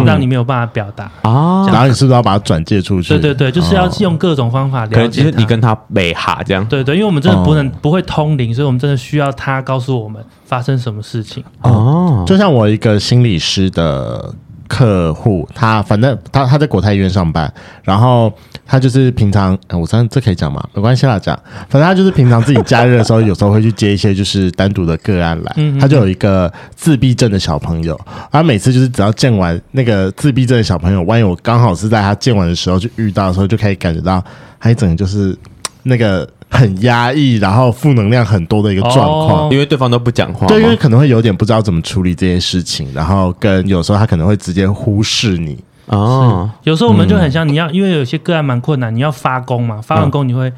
[0.03, 1.67] 让你没有办法表达啊？
[1.67, 3.09] 然后你是不是要把它转借出去？
[3.09, 4.95] 对对对，就是要用各种方法了解。
[4.95, 6.65] 可能就是你跟他美哈这样。
[6.67, 11.43] 对对，因为我们真的不能不会通灵，所以我们真的需要他告诉我们发生什么事情。
[11.61, 14.33] 哦，就像我一个心理师的。
[14.67, 17.51] 客户他反正他他在国泰医院上班，
[17.83, 18.31] 然后
[18.65, 20.63] 他就是平常，我这这可以讲吗？
[20.73, 21.37] 没关系啦，讲。
[21.69, 25.55] 反正他就是平常自己假日的时候，有时候会去接一些就是单独的个案来。
[25.79, 27.99] 他就有一个自闭症的小朋友，
[28.31, 34.23] 他每次就是只要见完那个自闭症的小朋友，万一我刚好是在他见完的时候就遇到的时候，就可以感觉到
[34.59, 35.37] 他一整个就是
[35.83, 36.27] 那个。
[36.55, 38.93] 很压抑，然后负能量很多的一个状
[39.27, 46.49] 况，哦、因为对方都不讲话，对，因为可能会有点不知道怎么处理这些事情，然后跟有时候他可能会直接忽视你哦。
[46.63, 50.51] 有时候我们就很像你要，嗯、因为有些个案蛮困难，你要发功嘛，发完功你会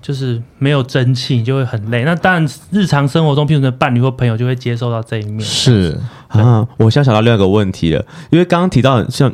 [0.00, 2.04] 就是没有争气，你就会很累。
[2.04, 5.40] 那当然，日常生活中，譬如说伴侣或朋友就会接受到这一面。
[5.40, 5.98] 是
[6.32, 9.32] 对啊，我现在想到另外一个问题了，因为刚刚提到像，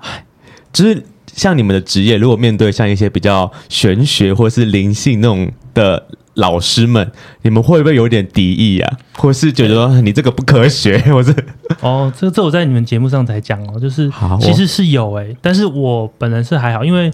[0.00, 0.24] 唉，
[0.72, 1.04] 就是。
[1.36, 7.08] 像你们的职业，如果面对像一些比较玄学或是灵性那种的老师们，
[7.42, 8.98] 你们会不会有点敌意啊？
[9.14, 11.32] 或是觉得说你这个不科学， 或是
[11.80, 17.12] 哦，这这我在你们节目上才讲哦，就是其实是有哎、欸，但是我本人是还好，因为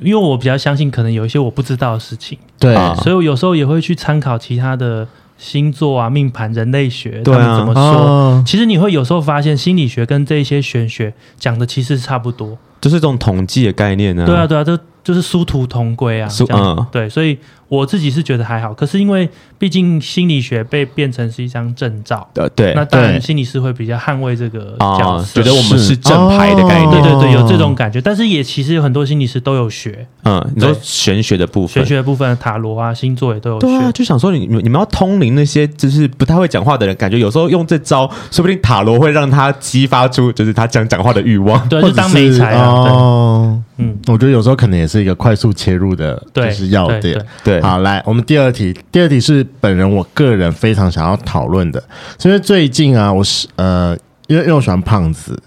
[0.00, 5.06] 因为我比较相信可能有一些我不知道的事情，对，所以我有时候也会去参考其他的
[5.38, 7.82] 星座啊、命盘、人类学，他们怎么说。
[7.82, 12.58] 啊、其实你会有时候发现心理学跟这些玄学讲的其实差不多。
[12.80, 14.26] 就是这种统计的概念呢？
[14.26, 16.28] 对啊，对啊，这就是殊途同归啊。
[16.50, 18.74] 嗯，对，所以我自己是觉得还好。
[18.74, 26.90] 可是因为毕竟心理学被变成是一张证照，呃，对，那当然心理师会比较捍卫这个角色，觉得我们是正牌的概念。
[26.90, 28.02] 对对对，有这种感觉。
[28.02, 33.66] 但是也其实有很多心理师都有学，嗯，你说玄学的部分，玄学的部分，塔罗啊、星座也都有学。
[33.66, 42.68] 对啊，就想说你你们要通灵那些就是不太会讲话的人，感觉有时候用这招，说不定塔罗会让他激发出就是他想讲话的欲望，对，就当媒材啊。
[42.68, 47.00] 哦，嗯，我觉得有时候可能也是一个快速切入的，就是要点。
[47.00, 51.80] 对，对，好，来，我们第二题，第二题是本人我个人非常想要讨论的，
[52.24, 55.40] 因为最近啊，我是呃，因为因为我喜欢胖子，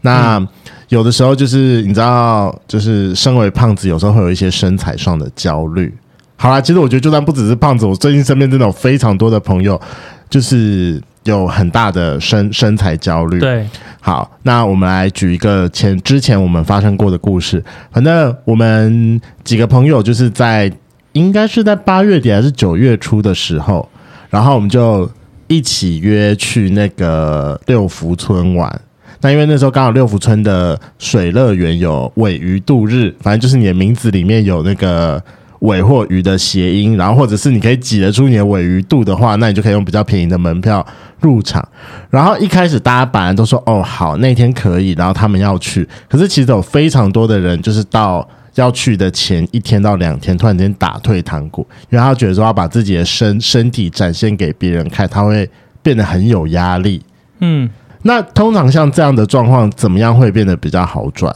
[0.00, 0.44] 那
[0.88, 5.94] 有的时候就是你知道，就是身为胖子，有时候会有一些身材上的焦虑。
[6.36, 9.80] 好啦，其实我觉得就算不只是胖子，我最近身边真的有非常多的朋友，
[10.28, 11.00] 就是。
[11.32, 13.38] 有很大的身身材焦虑。
[13.38, 13.66] 对，
[14.00, 17.62] 好，那我们来举一个前之前我们发生过的故事。
[17.90, 20.72] 反正我们几个朋友就是在
[21.12, 23.88] 应该是在八月底还是九月初的时候，
[24.30, 25.10] 然后我们就
[25.46, 28.80] 一起约去那个六福村玩。
[29.20, 35.22] 那因为那时候刚好六福村的水乐园有尾鱼度日，反正就是你的名字里面有那个。
[35.60, 40.86] 鮪或鱼的谐音，然后或者是你可以挤得出你的尾鱼肚的话，那你就可以用比较便宜的门票
[41.20, 41.66] 入场。
[42.10, 55.50] 然后一开始大家本来都说哦好，那天可以，然后他们要去，可是其实有非常多的人就是到要去的前一天到两天，突然间打退堂鼓，因为他觉得说要把自己的身身体展现给别人看，他会
[55.82, 57.02] 变得很有压力。
[57.40, 57.68] 嗯，
[58.02, 61.34] 那通常像这样的状况，怎么样会变得比较好转？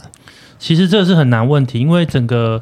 [0.57, 2.61] 其实这是很难问题，因为整个。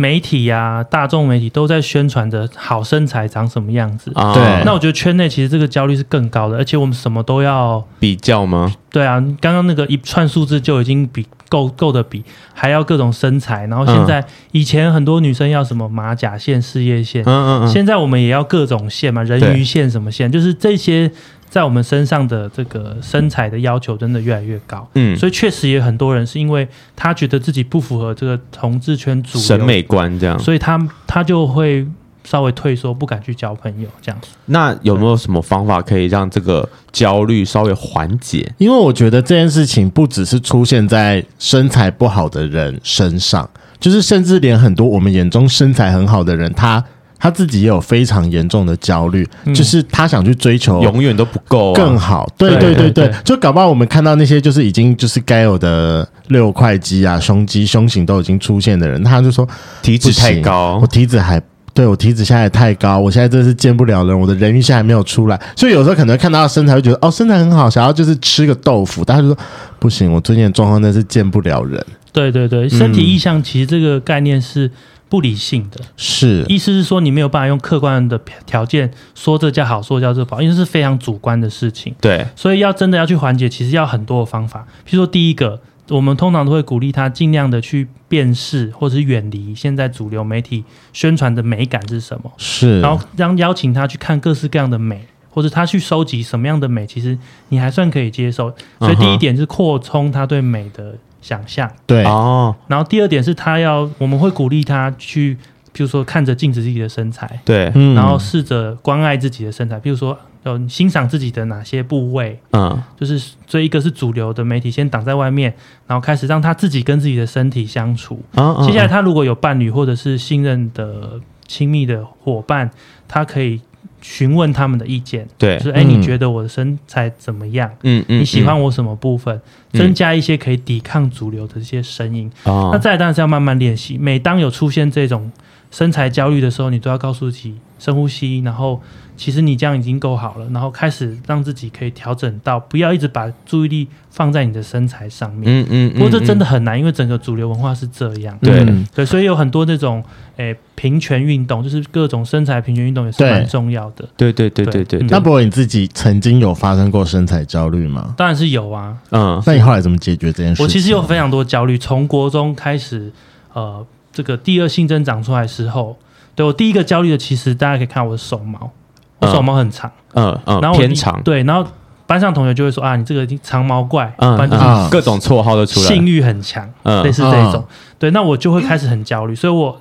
[0.00, 4.10] 媒体呀、啊，大众媒体都在宣传着好身材长什么样子。
[4.34, 8.74] 对，那我觉得圈内其实这个焦虑是更高的，而且我们什么都要比较吗？
[8.90, 13.66] 对啊，刚刚那个一串数字就已经比够够的比，还要各种身材。
[13.66, 21.10] 然后现在以前很多女生要什么马甲线、事业线，嗯嗯嗯，现在我们也要各种线嘛，人鱼线什么线，就是这些。
[21.50, 31.84] 在我们身上的这个身材的要求真的越来越高，嗯，所以确实也很多人是因为他觉得自己不符合这个同志圈主审美观，这样，所以他他就会
[32.22, 34.20] 稍微退缩，不敢去交朋友这样。
[34.46, 38.48] 那有没有什么方法可以让这个焦虑稍微缓解？
[38.58, 46.84] 因为我觉得这件事情不只是出现在身材不好的人身上，就是甚至连很多我们眼中身材很好的人，他。
[47.20, 52.26] 他自己也有非常严重的焦虑，嗯，就是他想去追求，永远都不够更好。
[52.38, 59.46] 对对对对，就搞不好我们看到那些就是已经就是该有的六块肌啊、胸肌、胸型都已经出现的人，他就说
[59.82, 61.38] 体脂太高，我体脂还
[61.74, 69.36] 对我体脂现在也太高，我现在真的是见不了人，我的人鱼线还没有出来，所以有时候可能看到身材会觉得哦身材很好，想要就是吃个豆腐，但是说
[69.78, 71.84] 不行，我最近的状况那是见不了人。
[72.12, 74.70] 对对对，身体意向其实这个概念是。
[75.10, 81.92] 不理性的，是意思是说你没有办法用客观的条件说这叫好，说叫这不好，因为是非常主观的事情。
[82.00, 84.64] 对，所以要真的要去缓解，其实要很多的方法。
[84.86, 97.18] 譬如说，第一个，我们通常都会鼓励他尽量的去辨识或者是远离现在主流媒体宣传的美感是什么，是，然后让邀请他去看各式各样的美，或者他去收集什么样的美，其实
[97.48, 98.54] 你还算可以接受。
[98.78, 100.94] 所以第一点是扩充他对美的。
[101.20, 101.70] 想象。
[101.86, 102.04] 对。
[102.04, 105.36] 哦，然后第二点是他要，我们会鼓励他去，
[105.72, 115.54] 比如说看着镜子自己的身材，对，然后试着关爱自己的身材，比如说要欣赏自己的哪些部位，嗯，就是这一个是主流的媒体先挡在外面，
[115.86, 118.22] 然后开始让他自己跟自己的身体相处。
[118.36, 122.70] 嗯，接下来他如果有伴侣或者是信任的亲密的伙伴，
[123.06, 123.60] 他可以。
[124.00, 127.70] 询问他们的意见，对，就是哎，你觉得我的身材怎么样？
[127.82, 129.34] 嗯嗯，你喜欢我什么部分？
[129.72, 132.30] 嗯、增加一些可以抵抗主流的这些声音。
[132.44, 133.98] 哦、那再当然是要慢慢练习。
[133.98, 135.30] 每当有出现这种
[135.70, 138.80] 身材焦虑的时候，你都要告诉自己深呼吸，然后
[139.20, 145.44] 其实你这样已经够好了，然后开始让自己可以调整到不要一直把注意力放在你的身材上面。
[145.46, 148.38] 嗯嗯，不过这真的很难，因为整个主流文化是这样。
[148.40, 150.02] 对、嗯、对，所以有很多那种
[150.36, 150.56] 诶。
[150.80, 154.08] 平权运动就是各种身材平权运动也是蛮重要的。
[154.16, 155.08] 对对对对对，对。
[155.10, 158.14] 那不过你自己曾经有发生过身材焦虑吗？
[158.16, 158.96] 当然是有啊。
[159.10, 160.62] 嗯，那你后来怎么解决这件事？
[160.62, 163.12] 我其实有非常多焦虑，从国中开始，
[163.52, 165.98] 呃，这个第二性征长出来的时候，
[166.34, 168.72] 对我第一个焦虑的，其实大家可以看我的手毛，
[169.20, 171.20] 我手毛很长，嗯嗯，然后偏长。
[171.22, 171.68] 对，然后
[172.06, 177.64] 班上同学就会说啊，你这个长毛怪，嗯嗯，各种绰号都出来，性欲很强，嗯，类似这种。
[177.98, 179.80] 对，那我就会开始很焦虑，所以我。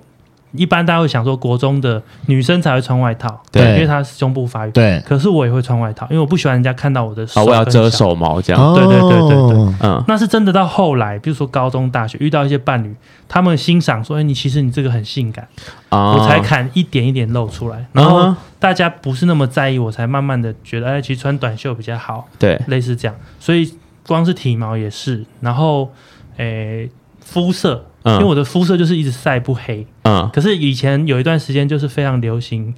[0.53, 4.71] 一般大家会想说，国中的女生才会穿外套，对，因为她胸部发育。
[4.71, 7.39] 对，可是我也会穿外套，因为我不喜欢人家看到我的手。
[7.39, 8.59] 哦，我要遮手毛这样。
[8.59, 10.51] 哦、对对对对对，嗯，那是真的。
[10.51, 12.95] 到后来，比如说高中、大学遇到一些伴侣，
[13.27, 15.47] 他们欣赏说：“哎，你其实你这个很性感。
[15.89, 17.85] 哦”我才敢一点一点露出来。
[17.93, 22.27] 然后大家不是那么在意，我才慢慢的觉得，哎，其实穿短袖比较好。
[22.37, 23.15] 对，类似这样。
[23.39, 23.73] 所以
[24.05, 25.91] 光是体毛也是，然后，
[26.37, 26.89] 诶，
[27.21, 27.85] 肤色。
[28.05, 32.73] 因为我的肤色就是一直晒不黑，嗯，可是以前有一段时间就是非常流行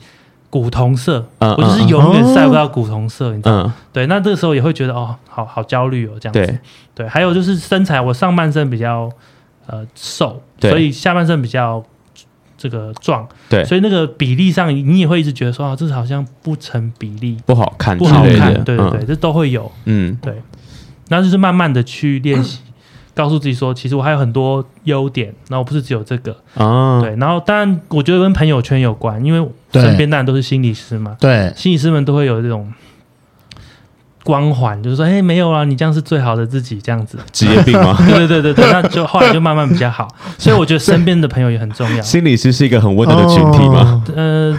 [0.50, 3.76] 古铜色，嗯，我就是永远晒不到古铜色，你知道吗？
[3.94, 6.60] 对，那这个时候也会觉得哦，好好焦虑哦，这样子，对，
[6.96, 9.10] 对，还有就是身材，我上半身比较。
[9.68, 11.82] 呃瘦，所以下半身比较
[12.62, 20.36] 这个壮，对，所以那个比例上你也会一直觉得说啊，这好像不成比例，不好看，不好看，对对对，这都会有，嗯，对，
[21.10, 22.60] 那就是慢慢的去练习。
[23.14, 26.34] 告诉自己说，其实我还有很多优点，然后不是只有这个。
[26.56, 27.02] 啊。
[27.02, 31.18] 对，然后当然我觉得跟朋友圈有关，因为身边当然都是心理师嘛。
[31.20, 32.72] 对，心理师们都会有这种
[34.24, 37.18] 光环，就是说，哎，没有啊，你这样是最好的自己，这样子。
[37.32, 37.96] 职业病吗？
[38.08, 40.08] 对对对对对，那就后来就慢慢比较好。
[40.38, 42.02] 所以我觉得身边的朋友也很重要。
[42.02, 44.04] 心理师是一个很温暖的群体吗？
[44.16, 44.58] 呃，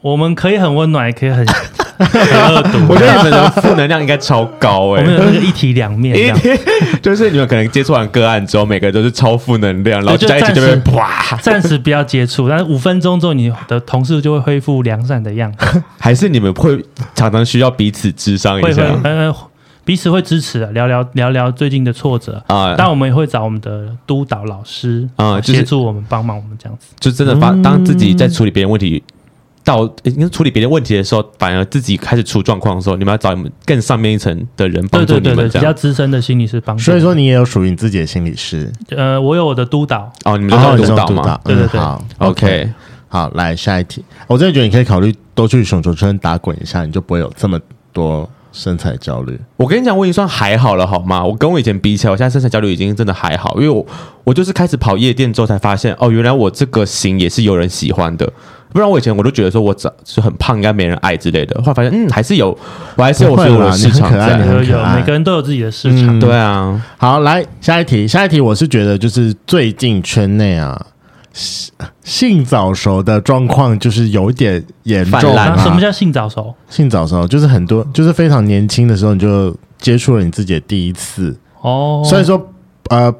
[0.00, 1.44] 我们可以很温暖，也可以很。
[2.88, 6.34] 我觉得你们的负能量应该超高哎、欸，我们有那个一体两面，
[7.00, 15.82] 就是你们可能接触完个案之后，每个都是超负能量，然后就在一起就会啪，暂时不要接触，但是五分钟之后，你的同事就会恢复良善的样子。
[15.98, 16.78] 还是你们会
[17.14, 18.82] 常常需要彼此智商一下？
[19.04, 19.34] 呃，
[19.84, 22.74] 彼此会支持的，聊聊聊聊最近的挫折啊。
[22.76, 26.86] 但我们也会找我们的督导老师啊，协助我们帮忙我们这样子。
[26.98, 29.02] 就真的发，当自己在处理别人问题。
[29.64, 36.82] 到应该处理别的问题的时候，反而自己开始出状况的时候，你们要找你们更上面一层的人帮助你们，对对对对，比较资深的心理师帮助。
[36.84, 38.70] 所以说，你也有属于你自己的心理师。
[38.90, 40.12] 呃，我有我的督导。
[40.24, 41.40] 哦，你们都有督导吗？
[41.44, 41.80] 对对对。
[41.80, 42.68] 好，OK，
[43.08, 44.04] 好，来下一题。
[44.26, 47.58] 我真的觉得你可以考虑多去熊球圈打滚一下，你就不会有这么
[47.90, 49.40] 多身材焦虑。
[49.56, 51.24] 我跟你讲，我已经算还好了，好吗？
[51.24, 53.86] 我跟我以前比起来，我现在身材焦虑已经真的还好，因为我
[54.24, 58.30] 我就是开始跑夜店之后才发现，哦，原来我这个型也是有人喜欢的。
[58.74, 61.54] 不然我以前我都觉得说我长是很胖，应该没人爱之类的。
[61.62, 62.48] 后来发现，嗯，还是有，
[62.96, 64.36] 我还是有我的市场在。
[64.46, 66.18] 有有，每个人都有自己的市场。
[66.18, 70.86] 嗯、对啊，好，来下一题，下一题，我是觉得就是最近圈内啊，
[72.02, 75.56] 性早熟的状况就是有点严重啊。
[75.62, 76.52] 什么叫性早熟？
[76.68, 82.02] 性早熟就是很多，就是非常年轻的时候你就接触了你自己的第一次哦。
[82.04, 82.50] 所以说，
[82.90, 83.14] 呃。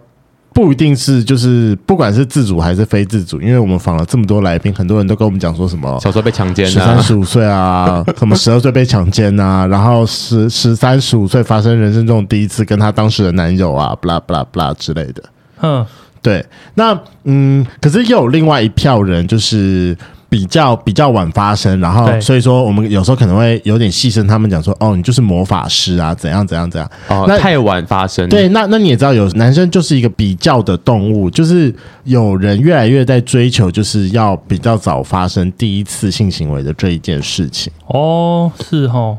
[0.55, 15.23] 不一定是，就是不管是自主还是非自主，因为我们访了这么多来宾，很多人都跟我们讲说什么小时候被强奸，十三十五岁啊，什么十二岁被强奸啊，然后十十三十五岁发生人生中第一次跟他当时的男友啊，不啦不啦不啦之类的。
[15.61, 15.85] 嗯，
[16.23, 19.95] 对，那嗯，可是又有另外一票人就是。
[20.35, 26.91] 比较比较晚发生，然后所以说我们有时候可能会有点细声，他们讲说哦，你就是魔法师啊，怎样怎样怎样。
[27.07, 28.29] 哦，那太晚发生。
[28.29, 37.73] 对，那那你也知道，有男生就是一个比较的动物，就是有人越来越在追求，就是要比较早发生第一次性行为的这一件事情。
[37.87, 39.17] 哦，是哦，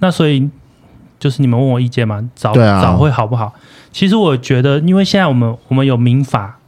[0.00, 0.50] 那所以
[1.20, 3.54] 就是你们问我意见嘛，早对啊，早会好不好？
[3.92, 6.58] 其实我觉得，因为现在我们我们有民法。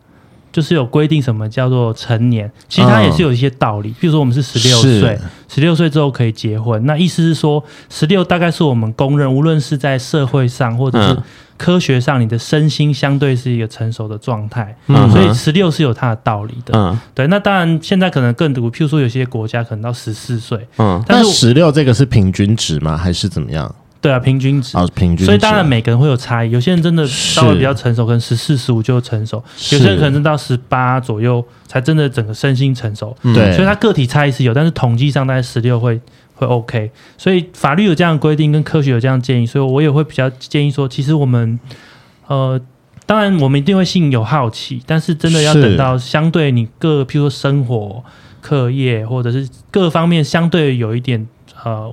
[0.58, 3.94] 就是有规定什么叫做成年，其实它也是有一些道理。
[4.00, 5.16] 比如说，我们是十六岁，
[5.46, 6.84] 十六岁之后可以结婚。
[6.84, 11.16] 那意思是说，十六大概是我们公认，无论是在社会上或者是
[11.56, 14.76] 科学上，你的身心相对是一个成熟的状态。
[14.88, 16.76] 嗯，所以十六是有它的道理的。
[16.76, 17.28] 嗯，对。
[17.28, 20.58] 那当然，现在可能更多，譬如说有些国家可能到十四岁。
[20.78, 22.96] 嗯，但是十六这个是平均值吗？
[22.96, 23.72] 还是怎么样？
[24.00, 25.24] 对啊，平均值，啊，平均值。
[25.24, 33.16] 所以当然每个人会有差异，有些人真的稍微比较成熟，可能十四、十五就成熟；有些人可能到十八左右才真的整个身心成熟。
[33.34, 36.00] 对，所以他个体差异是有，但是统计上大概十六会
[36.34, 36.88] 会 OK。
[37.16, 41.58] 所以法律有这样规定，跟科学有这样建议，所以我也会比较建议说，其实我们
[42.28, 42.60] 呃，
[43.04, 48.04] 当然我们一定会性有好奇，但是真的要等到相对你各，譬如说生活、
[48.40, 51.26] 课业或者是各方面相对有一点
[51.64, 51.92] 呃。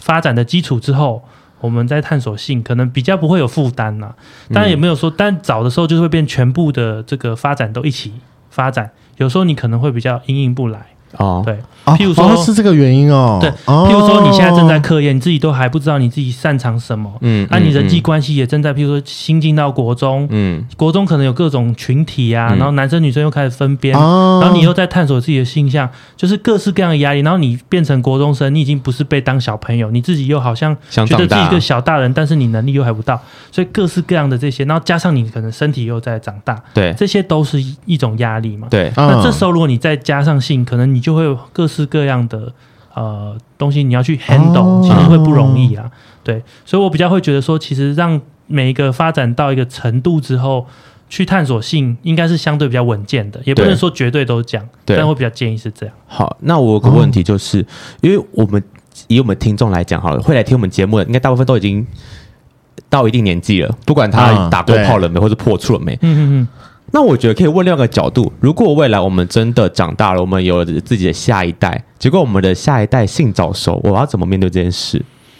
[0.00, 1.22] 发展的基础之后，
[1.60, 4.14] 我们再探索性可能比较不会有负担呐。
[4.52, 8.12] 当然也没有说，但早的时候就是会变全部的这个发展都一起
[8.50, 10.86] 发展，有时候你可能会比较因应不来。
[11.16, 11.58] 哦，对，
[11.96, 13.38] 譬如说、哦、是这个原因哦。
[13.40, 17.12] 对，譬如说你现在正在课业，你自己都还不知道你自己擅长什么。
[17.20, 27.20] 嗯，那、啊、你人际关系也正在，譬如说新进到国中，嗯，国中可能有各种群体啊，嗯、然后男生女生又开始分边，哦、然后你又在探索自己的性向，就是各式各样的压力。
[27.20, 33.20] 然后你变成国中生，你已经不是被当小朋友，你自己又好像觉得自己一个小大人，但是你能力又还不到，
[33.50, 38.68] 所以各式各样的这些，然后加上你可能身体又在长大，对，这些都是一种压力嘛。
[38.70, 41.86] 对，那这时候如果你再加上性，可能你就会有各式。
[41.90, 42.52] 各样的
[42.94, 45.86] 呃东西，你要去 handle，其实会不容易啊。
[45.86, 45.90] 哦、
[46.22, 50.64] 对，所以我比较会觉得说，其实让每一个发展到一个程度之后，
[51.08, 55.92] 去探索性，应该是相对比较稳健的，也不能说绝对都讲，对但会比较建议是这样。
[56.06, 57.66] 好，那我有个问题就是，哦、
[58.02, 58.62] 因为我们
[59.08, 61.84] 以我们听众来讲，好了，会来听我们节目的，应该大部分都已经
[62.88, 65.92] 到一定年纪了，不管他打过炮了没，或者破处了没。
[65.94, 66.48] 嗯嗯嗯。
[66.92, 74.98] 那我觉得可以问另外一个角度：如果未来我们真的长大了，我们有了自己的下一代，结果我们的下一代性早熟，我要怎么面对这件事？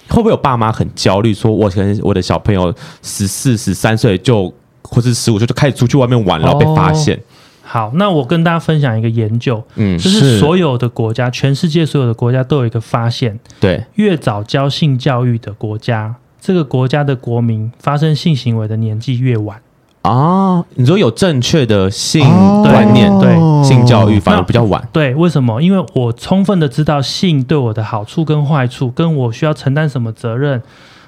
[0.09, 7.17] 会不会有爸妈很焦虑，说我可能我的小朋友十四、十三岁就或是十五岁就开始出去外面玩，然后被发现。
[7.17, 7.21] 哦
[7.63, 19.61] 好，那我跟大家分享一个研究，嗯，就是所有的国家，全世界所有的国家都有一个发现，对，越早教性教育的国家，这个国家的国民发生性行为的年纪越晚
[20.03, 20.65] 啊。
[20.75, 22.23] 你说有正确的性
[22.63, 23.35] 观念，对，
[23.65, 25.61] 性教育反而比较晚，对，为什么？
[25.61, 30.63] 因为我充分的知道性对我的好处跟坏处，跟我需要承担什么责任。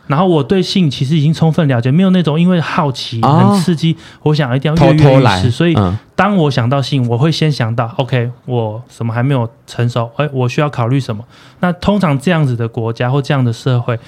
[0.09, 5.51] 然后我对性其实已经充分了解，没有那种因为好奇很刺激，哦、我想一定要跃跃欲试。
[5.51, 5.75] 所以
[6.17, 10.11] 当我想到性，我会先想到、嗯、OK，我什么还没有成熟？
[10.17, 11.25] 哎，我需要考虑什么？
[11.61, 13.99] 那通常这样子的国家或这样的社会，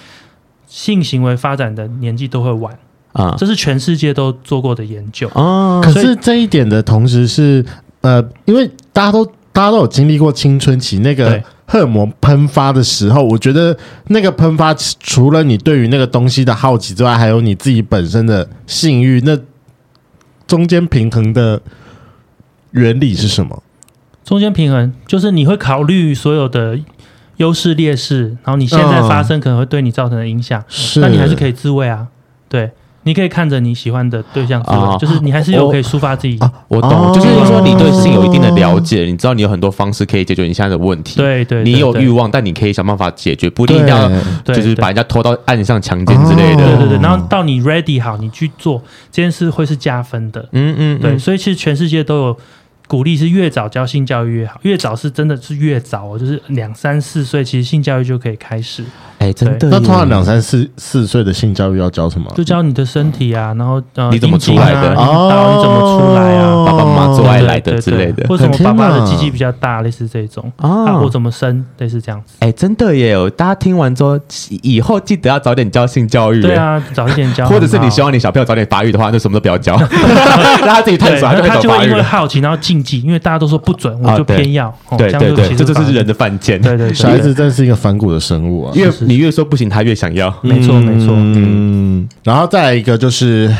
[0.66, 2.76] 性行为发展的年纪都会晚
[3.14, 5.80] 啊，嗯、这是全世界都做过的研究啊。
[5.80, 7.64] 嗯、可是这一点的同时是
[8.02, 11.42] 呃，因为大家都大家都有经历过青春期那个。
[11.66, 13.74] 荷尔蒙喷发的时候，我觉得
[14.08, 19.18] 那个喷发除了你对于那个东西的好奇之外，还有你自己本身的性欲。
[19.24, 19.34] 那
[20.46, 21.62] 中间平衡的
[22.72, 23.62] 原理是什么？
[24.22, 26.78] 中间平衡就是你会考虑所有的
[27.38, 32.08] 优势劣势，然后你现在发生可能会对你造成的影响，是，那你还是可以自卫啊，
[32.46, 32.70] 对。
[33.04, 34.62] 你可以看着你喜欢的对象，
[34.98, 36.38] 就是你还是有可以抒发自己。
[36.68, 41.16] 我懂，就是说你对性有一定的了解，你知道你有很多方式可以解决你现在的问题。
[41.16, 44.10] 对对，你有欲望，但你可以想办法解决，不一定要
[44.44, 46.66] 就是把人家拖到岸上强奸之类的。
[46.66, 48.82] 对对对，然后到你 ready 好，你去做
[49.12, 50.48] 这件事会是加分的。
[50.52, 52.36] 嗯嗯，对，所以其实全世界都有。
[52.86, 58.84] 鼓励是越早教性教育越好，越早是真的是越早哦，就是两三四岁，其实性教育就可以开始。
[59.24, 59.68] 哎，真的。
[59.70, 62.30] 那通常两三四四岁的性教育要教什么？
[62.34, 64.94] 就教你的身体啊，然后呃，你怎么出来的？
[64.94, 66.64] 哦，你怎么出来啊？
[66.66, 72.34] 爸爸妈妈做爱来的之类的，或者什么爸爸的鸡鸡比较大，类似这种啊，我怎么生，类似这样子。
[72.40, 73.14] 哎，真的耶！
[73.30, 74.18] 大家听完之后，
[74.62, 76.42] 以后记得要早点教性教育。
[76.42, 77.46] 对啊，早一点教。
[77.54, 79.76] 或者是你希望你小朋友早点发育的话，那什么都不要教，
[80.60, 84.74] 让他自己探索，他就会因为好奇，然后禁忌，因为大家都说不准，我就偏要。
[84.98, 86.60] 对对对，这就是人的犯贱。
[86.60, 88.72] 对对，小孩子真是一个反骨的生物啊！
[88.74, 90.28] 因为你越说不行，他越想要。
[90.42, 91.14] 没错没错。
[91.16, 93.54] 嗯，然后再来一个就是，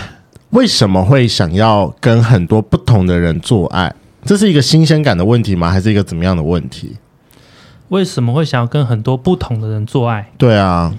[0.51, 3.95] 为什么会想要跟很多不同的人做爱？
[4.25, 5.71] 这是一个新鲜感的问题吗？
[5.71, 6.97] 还是一个怎么样的问题？
[7.91, 10.29] 为什么会想要跟很多不同的人做爱？
[10.37, 10.93] 对啊，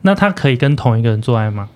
[0.00, 1.68] 那他可以跟同一个人做爱吗？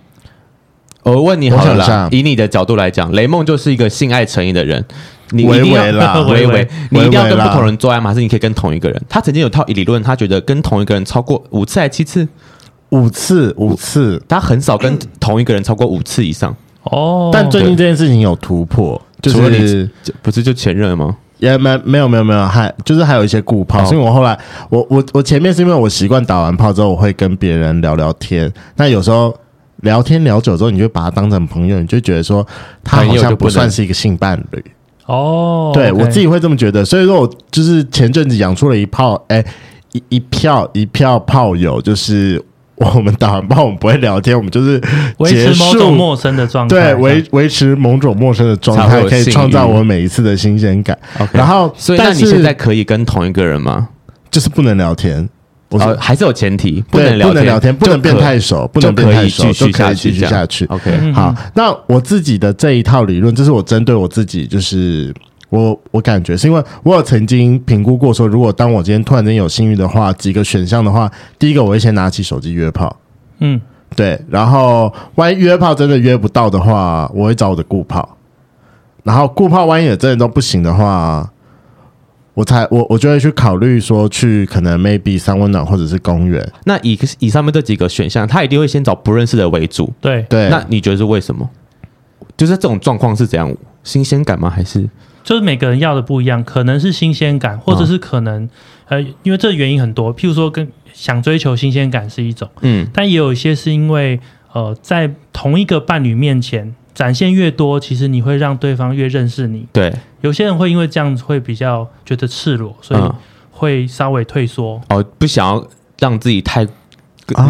[1.03, 4.83] 我问你好了，以你的角度来讲，雷梦就是一个性爱成瘾的人。
[5.31, 8.11] 你一定要维维， 你一定要跟不同人做爱吗？
[8.11, 9.03] 还是你可以跟同一个人？
[9.09, 12.27] 他曾经有套理论，他觉得跟同一个人超过五次还七次，
[12.91, 16.55] 五次五次，他很少跟同一个人超过五次以上。
[16.85, 19.91] 哦，但最近这件事情有突破，就是
[20.23, 21.17] 不是就前任吗？
[21.39, 23.85] 也没没有没有没有，还就是还有一些固炮。
[23.85, 24.37] 所以我后来
[24.71, 28.53] 我我我前面是因为我习惯打完炮之后，我会跟别人聊聊天。
[28.75, 29.33] 那有时候
[29.83, 32.45] 聊天聊久之后，你就把他当成朋友，你就觉得说
[32.83, 34.65] 他好像不算是一个性伴侣。
[35.09, 39.43] 哦，对我自己会这么觉得，所以说我就是前阵子养出了一炮，哎，
[39.93, 42.43] 一一票一票炮友，就是
[42.77, 44.79] 我们打完炮，我们不会聊天，我们就是
[45.17, 50.97] 维持某种陌生的状态，对，维维持某种陌生的状态，可以创造我每一次的新鲜感。
[51.33, 53.89] 然后，所以那你现在可以跟同一个人吗？
[54.31, 55.27] 就是不能聊天。
[55.71, 60.65] 我说还是有前提，不能不能聊天，不能变太熟，不能变太熟，就可以继续下去。
[60.67, 65.13] OK，好，那我自己的这一套理论，这是我针对我自己，就是
[65.51, 72.97] 我我感觉是因为我有曾经评估过，说如果当我今天突然间有幸运的话，几个选项的话，第一个我会先拿起手机约炮，
[73.41, 73.61] 嗯，
[73.95, 78.17] 对，然后万一约炮真的约不到的话，我会找我的固炮，
[79.03, 81.31] 然后固炮万一也真的都不行的话。
[82.39, 86.41] 我才我我就会去考虑说去可能 maybe 三温暖或者是公园。
[86.67, 89.93] 那以以上面这几个选项，他一定会先找不认识的为主。
[90.01, 90.49] 对对。
[90.49, 91.51] 那你觉得是为什么？
[92.37, 93.53] 就是这种状况是怎样？
[93.83, 94.49] 新鲜感吗？
[94.49, 94.89] 还是
[95.25, 96.45] 就是每个人要的不一样？
[96.45, 98.51] 可能是新鲜感，或者是可能、哦、
[98.91, 100.15] 呃，因为这原因很多。
[100.15, 104.21] 譬如说，跟想追求新鲜感是一种，嗯，但也有一些是因为
[104.53, 106.73] 呃，在同一个伴侣面前。
[106.99, 109.65] 展现越多，其实你会让对方越认识你。
[109.73, 113.01] 对，有些人会因为这样子会比较觉得赤裸，所以
[113.53, 114.81] 会稍微退缩。
[114.89, 115.65] 哦，不想要
[116.01, 116.67] 让自己太，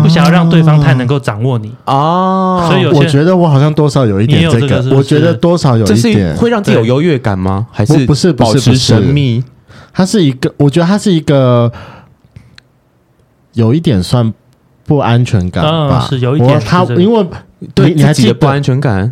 [0.02, 2.68] 不想要让对方太能够掌握你啊。
[2.68, 7.68] 所以有我觉得我好像多少有一点这个，我觉得多少有一点会让自己有优越感吗？
[7.72, 9.42] 还是不是保持神秘？
[9.94, 11.72] 它是一个，我觉得它是一个
[13.54, 14.30] 有一点算
[14.84, 16.06] 不安全感吧。
[16.06, 17.26] 是有一点，他因为
[17.74, 19.10] 对你还记得不安全感？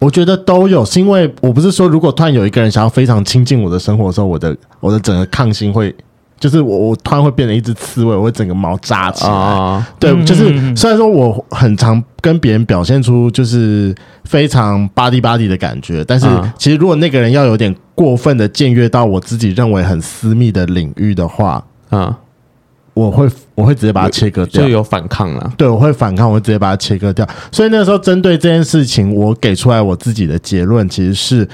[0.00, 5.94] 我觉得都有，是因为我不是说，如果突然有一个人想要非常亲近我的生活的时候，我的我的整个抗性会
[6.38, 9.30] 就是我我突然会变成一只刺猬，我会整个毛扎起来。
[9.30, 13.94] 啊、对，就是虽然说我很常跟别人表现出就是
[14.24, 16.26] 非常 body body 的感觉，但是
[16.56, 22.18] 其实如果那个人要有点过分的僭越到我自己认为很私密的领域的话，啊。
[23.00, 25.52] 我会我会直接把它切割掉，就有反抗了。
[25.56, 27.26] 对，我会反抗，我会直接把它切割掉。
[27.50, 31.48] 所以那个时候针对这件事情，我给出来我自己的结论其实是，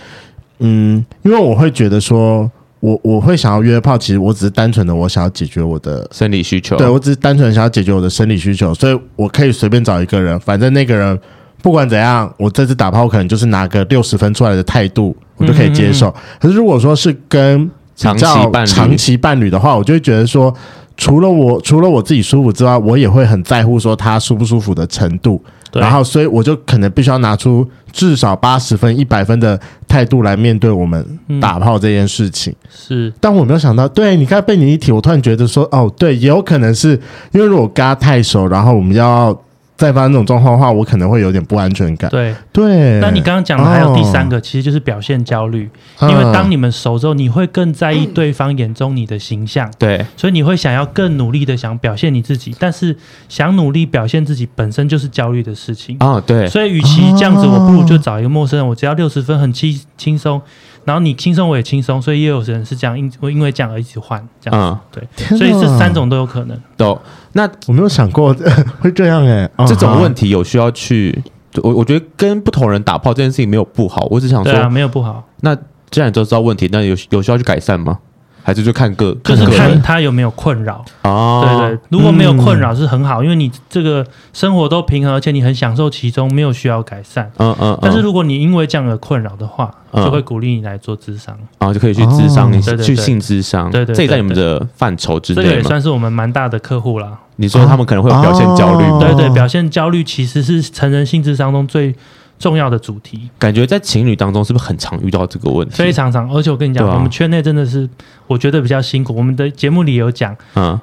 [0.59, 6.77] 嗯，因为我会觉得说，我我会想要约炮，其实我只是单纯的我想要解决我的生理需求。
[6.77, 11.17] 对，我只是单纯想要解决我的生理需求，所以我可以随便找一个人，反正那个人
[11.63, 16.09] 不管怎样，我这次打炮可能就是拿个六十分出来的态度，我就可以接受。
[16.09, 16.39] 嗯嗯嗯。
[16.41, 20.53] 可是如果说是跟长期伴长期伴侣的话，我就会觉得说。
[20.97, 25.43] 除了我，除了我自己舒服之外，我也会很在乎说他舒不舒服的程度。
[25.71, 31.05] 对然后，所以我就可能必须要拿出至少八十分、一百分的态度来面对我们
[31.41, 32.53] 打炮这件事情。
[32.53, 36.93] 嗯、是，但我没有想到，对，你刚才被你一提，我突然觉得说，哦，对，也有可能是
[37.33, 39.39] 因为如果跟他太熟，然后我们要。
[39.77, 42.11] 再发生这种状况的话，我可能会有点不安全感。
[42.11, 45.68] 对对，那你刚刚讲的还有第三个，哦、其实就是表现焦虑。
[46.03, 49.70] 因为当你们熟之后，你会更在意对方眼中你的形象。
[49.79, 52.55] 对，所以你会想要更努力的想表现你自己。
[52.59, 52.97] 但是
[53.29, 56.22] 想努力表现自己本身就是焦虑的事情啊、哦。
[56.27, 60.41] 对，所以与其这样子，我不如就找一个陌生人，我只要六十分，很轻轻松。
[60.87, 64.80] 然后你轻松，我也轻松，所以也有人是这样，因因为这样而一起换这样子。
[64.95, 66.57] 嗯、对，所以这三种都有可能。
[66.76, 66.99] 都，
[67.32, 68.34] 那我没有想过
[68.78, 69.66] 会这样哎、欸。
[69.66, 71.22] 这种问题有需要去，
[71.62, 75.22] 我我觉得跟不同人打炮这件事情没有不好，我只想说，啊，没有不好。
[75.41, 75.57] 那
[75.91, 77.99] 既然都知道问题，那有有需要去改善吗？
[78.47, 81.43] 还是就看个，就是看他有没有困扰哦。
[81.45, 87.29] 对对，如果没有困扰是很好，因为你这个生活都平衡，而且你很享受其中，没有需要改善。
[87.39, 87.77] 嗯嗯。
[87.83, 93.69] 但是如果你因为这样的困扰的话，就会鼓励你来做智商啊，就可以去智商，你去性智商。
[93.73, 95.43] 对对，这也在你们的范畴之内。
[95.43, 97.19] 这个也算是我们蛮大的客户啦。
[97.35, 101.93] 你说他们可能会有表现焦虑，对对，表现焦虑其实是成人性智商中最。
[102.39, 105.74] 重要的主题，感觉在情侣当中是不是很常遇到这个问题？
[105.74, 107.89] 非常常，而且我跟你讲，啊、我们圈内真的是
[108.26, 109.14] 我觉得比较辛苦。
[109.16, 110.78] 我们的节目里有讲，嗯，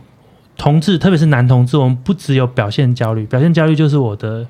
[0.57, 4.45] 同志，特别是男同志，我们不只有表现焦虑，表现焦虑就是我的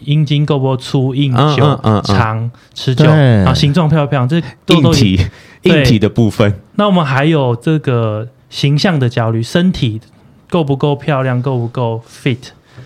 [0.00, 5.26] 阴茎够不够粗、硬、久、嗯嗯嗯、长、持久，对然后形状漂不漂亮，这都都硬体
[5.62, 6.58] 硬体的部分。
[6.76, 10.00] 那我们还有这个形象的焦虑，身体
[10.48, 12.38] 够不够漂亮，够不够 fit，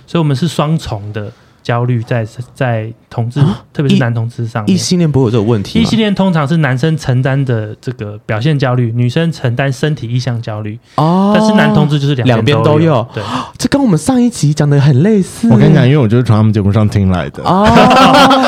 [0.06, 1.32] 所以我们是双重的。
[1.62, 3.40] 焦虑在在同志，
[3.72, 5.80] 特别是男同志上面，异性恋不会有这个问题。
[5.80, 10.78] 异性恋通常是男生承担的这个表现焦虑，女生承担身体意向焦虑。
[10.96, 13.06] 哦，但是男同志就是两两边都有。
[13.14, 13.22] 对，
[13.58, 15.48] 这跟我们上一集讲的很类似。
[15.50, 17.42] 我跟你讲，因为我就是从他们节目上听来的。
[17.42, 17.64] 哦，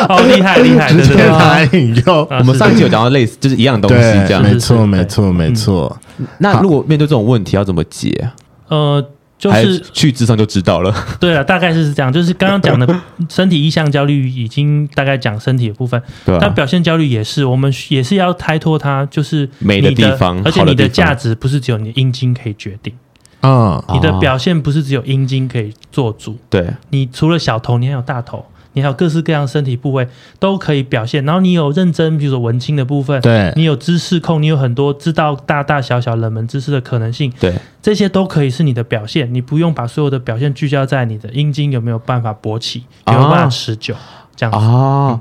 [0.09, 2.27] 好厉害厉害， 直接来引诱。
[2.31, 5.97] 我们上一集有讲到类似，就是一样东西，这样没错没错没错。
[6.39, 8.31] 那如果面对这种问题，要怎么解？
[8.69, 9.05] 呃。
[9.43, 10.95] 就是去智商就知道了。
[11.19, 12.13] 对了，大概是这样。
[12.13, 16.01] 就是刚刚讲的 身体意向焦虑，已经大概讲身体的部分。
[16.25, 16.39] 对。
[16.41, 22.95] 但表现焦虑也是，我们也是要开拓它，就是美的地方，而且你的价值不是只有你的阴茎可以决定
[23.41, 26.39] 啊，你的表现不是只有阴茎可以做主。
[26.49, 26.69] 对。
[26.91, 28.47] 你除了小头，你还有大头。
[28.75, 30.07] 你还有各式各样身体部位
[30.39, 43.95] 都可以表现，然后你有认真，比如说文青的部分，对，你有知识控，你有很多知道大大小小冷门知识的可能性，对，这些都可以是你的表现，你不用把所有的表现聚焦在你的阴茎有没有办法勃起，有没有办法持久，
[44.35, 45.21] 这样子啊。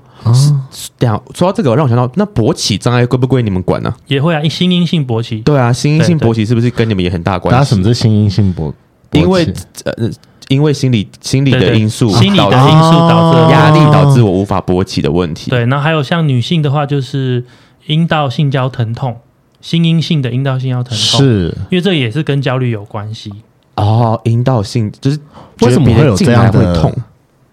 [0.97, 3.93] 这样说到这个，让我想到，那勃起障碍归不归你们管呢？
[4.07, 7.69] 也会啊，新阴性勃起，对啊，新阴性勃起是不是跟你们也很大关系？
[7.69, 8.71] 什么是新阴性勃？
[9.11, 10.09] 因为呃。
[10.51, 15.49] 因为心理心理的因素，心理的因素导致压力，导致我无法勃起的问题。
[15.49, 17.45] 对，然后还有像女性的话，就是
[17.85, 19.17] 阴道性交疼痛，
[19.61, 23.31] 心阴性的阴道性交疼痛，是因为这也是跟焦虑有关系。
[23.75, 25.17] 哦，阴道性就是
[25.61, 26.93] 为什么会有这样的痛？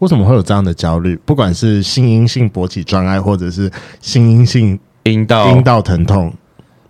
[0.01, 1.15] 为什么会有这样的焦虑？
[1.25, 3.71] 不管是心阴性勃起障碍，或者是
[4.01, 6.33] 心阴性阴道阴道疼痛，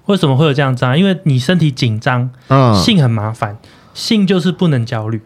[0.06, 0.96] 为什么会有这样障碍？
[0.96, 3.58] 因为你身体紧张，嗯，性很麻烦，
[3.92, 5.20] 性就是不能焦虑。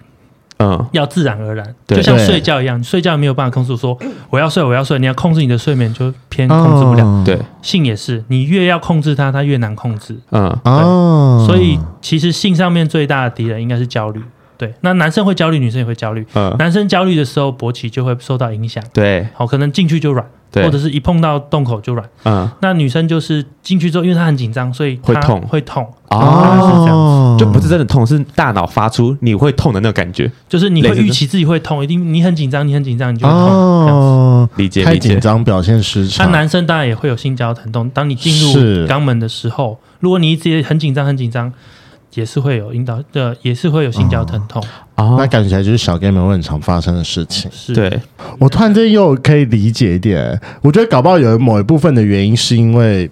[0.63, 3.99] 嗯，要自然而然，就像睡觉一样，睡觉没有办法控制说
[4.31, 7.23] 我要睡，我要睡，你要控制你的睡眠就偏控制不了。
[7.25, 10.17] 对，性也是，你越要控制它，它越难控制。
[10.31, 14.23] 嗯，哦，所以其实性上面最大的敌人应该是焦虑。
[14.63, 16.25] 对，那男生会焦虑，女生也会焦虑。
[16.35, 18.83] 嗯，男生焦虑的时候，勃起就会受到影响。
[18.93, 20.25] 对，好，可能进去就软。
[20.55, 25.83] 或者是一碰到洞口就软，嗯，那女生就是进去之后，因为她很紧张，所以会痛，会痛。
[26.11, 36.27] 哦，就不是真的痛，是大脑发出你会痛的那个感觉，就是你会预期自己会痛，一定你很紧张，你很紧张，你就会痛，哦，理解，太紧张表现失常。
[36.27, 41.51] 那男生当然也会有性交疼痛，当你进入肛门的时候，如果你一直很紧张，很紧张。
[42.15, 44.63] 也是会有阴道的，也是会有性交疼痛
[44.95, 45.17] 啊。
[45.19, 47.51] 那感觉起来就是小 gay 们会很常发生的事情。
[47.53, 48.01] 是对，
[48.39, 53.11] 我突然间又可以理解一点，我觉得搞不好有某一部分的原因是因为，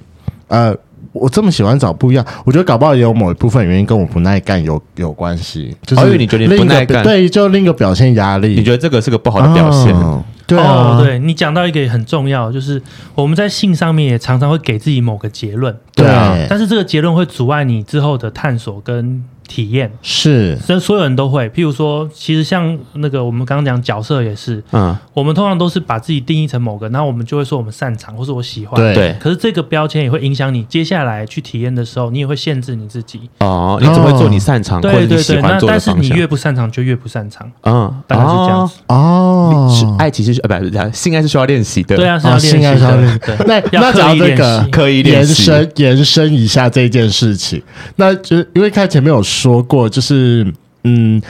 [0.48, 0.76] 呃。
[1.12, 5.76] 我这么喜欢找不一样，我觉得搞不好也有某一部分原因跟我不耐干有有关系。
[5.84, 8.54] 就是因为你觉得你不耐干，对，就另一个表现压力。
[8.54, 9.92] 你觉得这个是个不好的表现？
[9.92, 12.82] 哦、对啊，哦、对你讲到一个很重要，就是
[13.14, 19.24] 我们在性上面也常常会给自己某个结论，对啊，但是这个结论会阻碍你之后的探索跟。
[19.50, 21.48] 体验是，所以所有人都会。
[21.50, 29.12] 譬如说，其实像那个我们刚刚讲角色也是，嗯，我们通常都是把自己定义成某个，然后我们就会说我们擅长或是我喜欢，对。
[29.18, 33.20] 可是这个标签也会影响你接下来去体验的时候，你也会限制你自己。
[33.40, 35.94] 哦，你只会做你擅长或者你喜欢做的方向。
[35.96, 37.50] 但是你越不擅长就越不擅长。
[37.64, 38.74] 嗯，大概是这样子。
[38.86, 41.96] 哦，爱其实是呃不是，性爱是需要练习的。
[41.96, 43.44] 对啊，是要练习的。
[43.46, 47.60] 那那讲这个可以延伸延伸一下这件事情，
[47.96, 50.52] 那就因为看前面有说过，就是。
[50.82, 51.20] 嗯，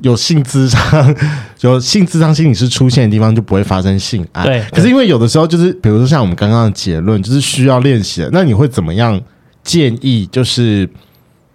[0.00, 1.14] 有性咨商，
[1.60, 4.42] 有性咨商心理师出现的地方就不会发生性爱。
[4.42, 8.30] 对，可是因为有的时候就是，比如说像我们刚刚的结论，就是需要练习的。
[8.32, 9.20] 那你会怎么样
[9.62, 10.26] 建议？
[10.32, 10.88] 就是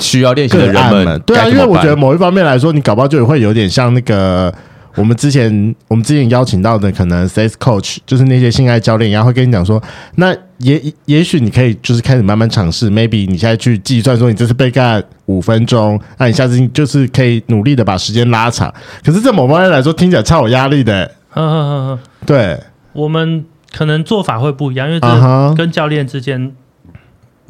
[0.01, 4.53] 需要练习的人们，对啊，因为我觉得某一方面来说，你搞不好就会有点像那个。
[4.95, 9.81] 我们之前我们之前邀请到的可能 sales coach 就是那些性爱教练然后，会跟你讲说，
[10.15, 18.73] 那也也许你可以就是开始慢慢尝试，maybe 你现在去计算说你这次被干五分钟，那你下次就是可以努力的把时间拉长。
[19.03, 21.11] 可是在某方面来说听起来超有压力的、欸。
[21.33, 22.59] 嗯嗯嗯嗯，对，
[22.91, 26.51] 我们可能做法会不一样，因为这跟教练之间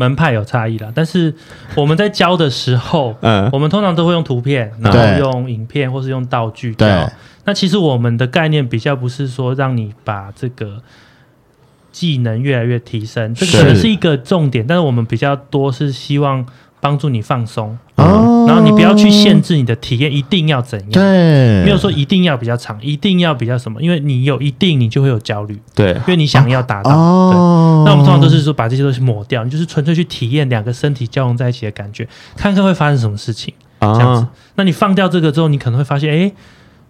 [0.02, 0.92] 门派有差异啦。
[0.96, 1.34] 但是
[1.76, 6.88] 我们在教的时候，嗯，我们通常都会用图片，然后用影片或是用道具教。
[6.88, 7.14] 对。
[7.46, 10.82] 那其实我们的概念比较不是说让你把这个
[11.92, 16.46] 技能越来越提升，这个可能是一个重点，但是我们比较多是希望
[16.82, 27.36] 帮助你放松，嗯，然后你不要去限制你的体验一定要怎样，对，没有说一定要比较长，一定要比较什么，因为你有一定你就会有焦虑，对，因为你想要达到，对，
[27.86, 32.06] 那我们通常都是说把这些东西抹掉，你就是纯粹去体验两个身体交融在一起的感觉，
[32.36, 36.32] 看看会发生什么事情，这样子，那你放掉这个之后，你可能会发现，哎。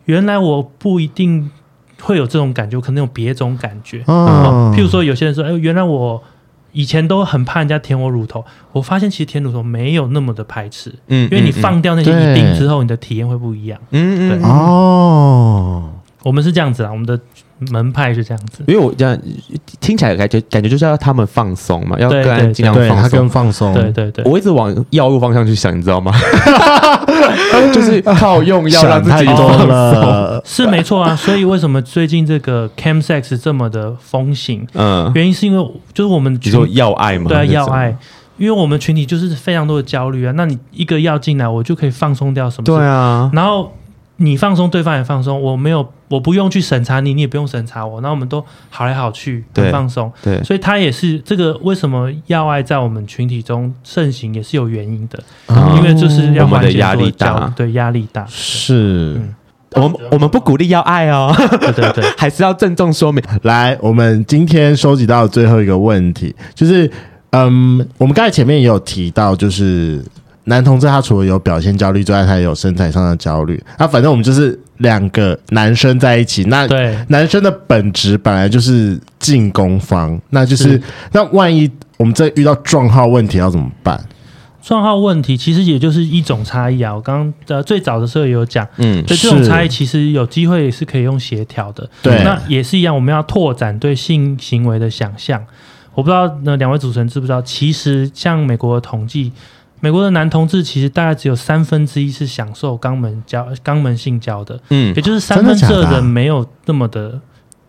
[0.05, 1.51] 原来我不一定
[2.01, 4.03] 会有这种感觉，我可能有别种感觉。
[4.07, 6.21] 哦，譬如说，有些人说：“哎，原来我
[6.71, 13.79] 以前都很怕人家舔我乳头，我发现其实舔乳头没有那么的排斥。”嗯，因为你放掉那些一定之后，你的体验会不一样。
[13.91, 15.89] 嗯对哦，
[16.23, 17.19] 我们是这样子啊，我们的。
[17.69, 19.15] 门派是这样子，因为我这样
[19.79, 23.71] 听起来感觉感觉就是要他们放松嘛，要更尽量放松，更放松。
[23.75, 26.11] 对对对，我一直往药物方向去想，你知道吗？
[27.73, 31.15] 就是靠用药让自己放松，是没错啊。
[31.15, 34.65] 所以为什么最近这个 chemsex 这么的风行？
[34.73, 37.95] 嗯，原因是因为就是我们你说要爱嘛，对啊，要爱，
[38.37, 40.33] 因为我们群体就是非常多的焦虑啊。
[40.35, 42.65] 那你一个药进来，我就可以放松掉什么？
[42.65, 43.71] 对啊，然后。
[44.21, 45.41] 你放松，对方也放松。
[45.41, 47.99] 我没有，我不用去审查你，你也不用审查我。
[48.01, 50.11] 那我们都好来好去，很放松。
[50.23, 51.57] 对，所以他也是这个。
[51.63, 55.19] 为什么要爱在我们群体中盛行，也是有原因的。
[55.47, 58.25] 哦、因为就是要缓解压力大，对压力大。
[58.29, 59.35] 是，嗯、
[59.71, 61.33] 我们我们不鼓励要爱哦。
[61.37, 63.23] 对对对， 还是要郑重说明。
[63.41, 66.89] 来，我们今天收集到最后一个问题，就是，
[67.31, 70.03] 嗯，我们刚才前面也有提到，就是。
[70.51, 73.63] 男同志他除了有表现焦虑之外，他也有身材上的焦虑。
[73.79, 80.81] 那反正我们就是两个男生在一起，那对男生的本质本来就是进攻方，那就是，是
[81.13, 83.97] 那万一我们这遇到撞号问题要怎么办？
[84.61, 86.93] 撞号问题其实也就是一种差异啊。
[86.93, 91.89] 我刚刚呃最早的时候也有讲，嗯，所以这种差异其实有机会也是可以用协调的。
[92.03, 95.41] 对，那也是一样，我们要拓展对性行为的想象。
[95.93, 99.31] 我不知道那两位主持人知不知道，其实像美国的统计。
[99.81, 107.19] 美国的男同志其实大概只有三分之一是享受肛门交肛门性交的，嗯，也就是三分之二的人没有那么的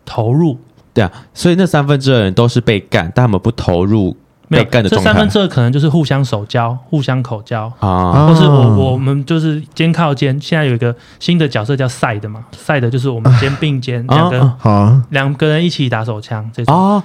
[0.04, 0.58] 投入，
[0.92, 4.14] 对啊，所以那三分之二人都是被干，但他们不投入
[4.48, 4.90] 被干的。
[4.90, 10.38] 这三分之二可能就是互相手交、互相口交啊，或是我我们就是肩靠肩。
[10.38, 17.02] 现在有一个新的角色叫 side 嘛，side 就是我们肩并肩两个两个人一起打手枪这种。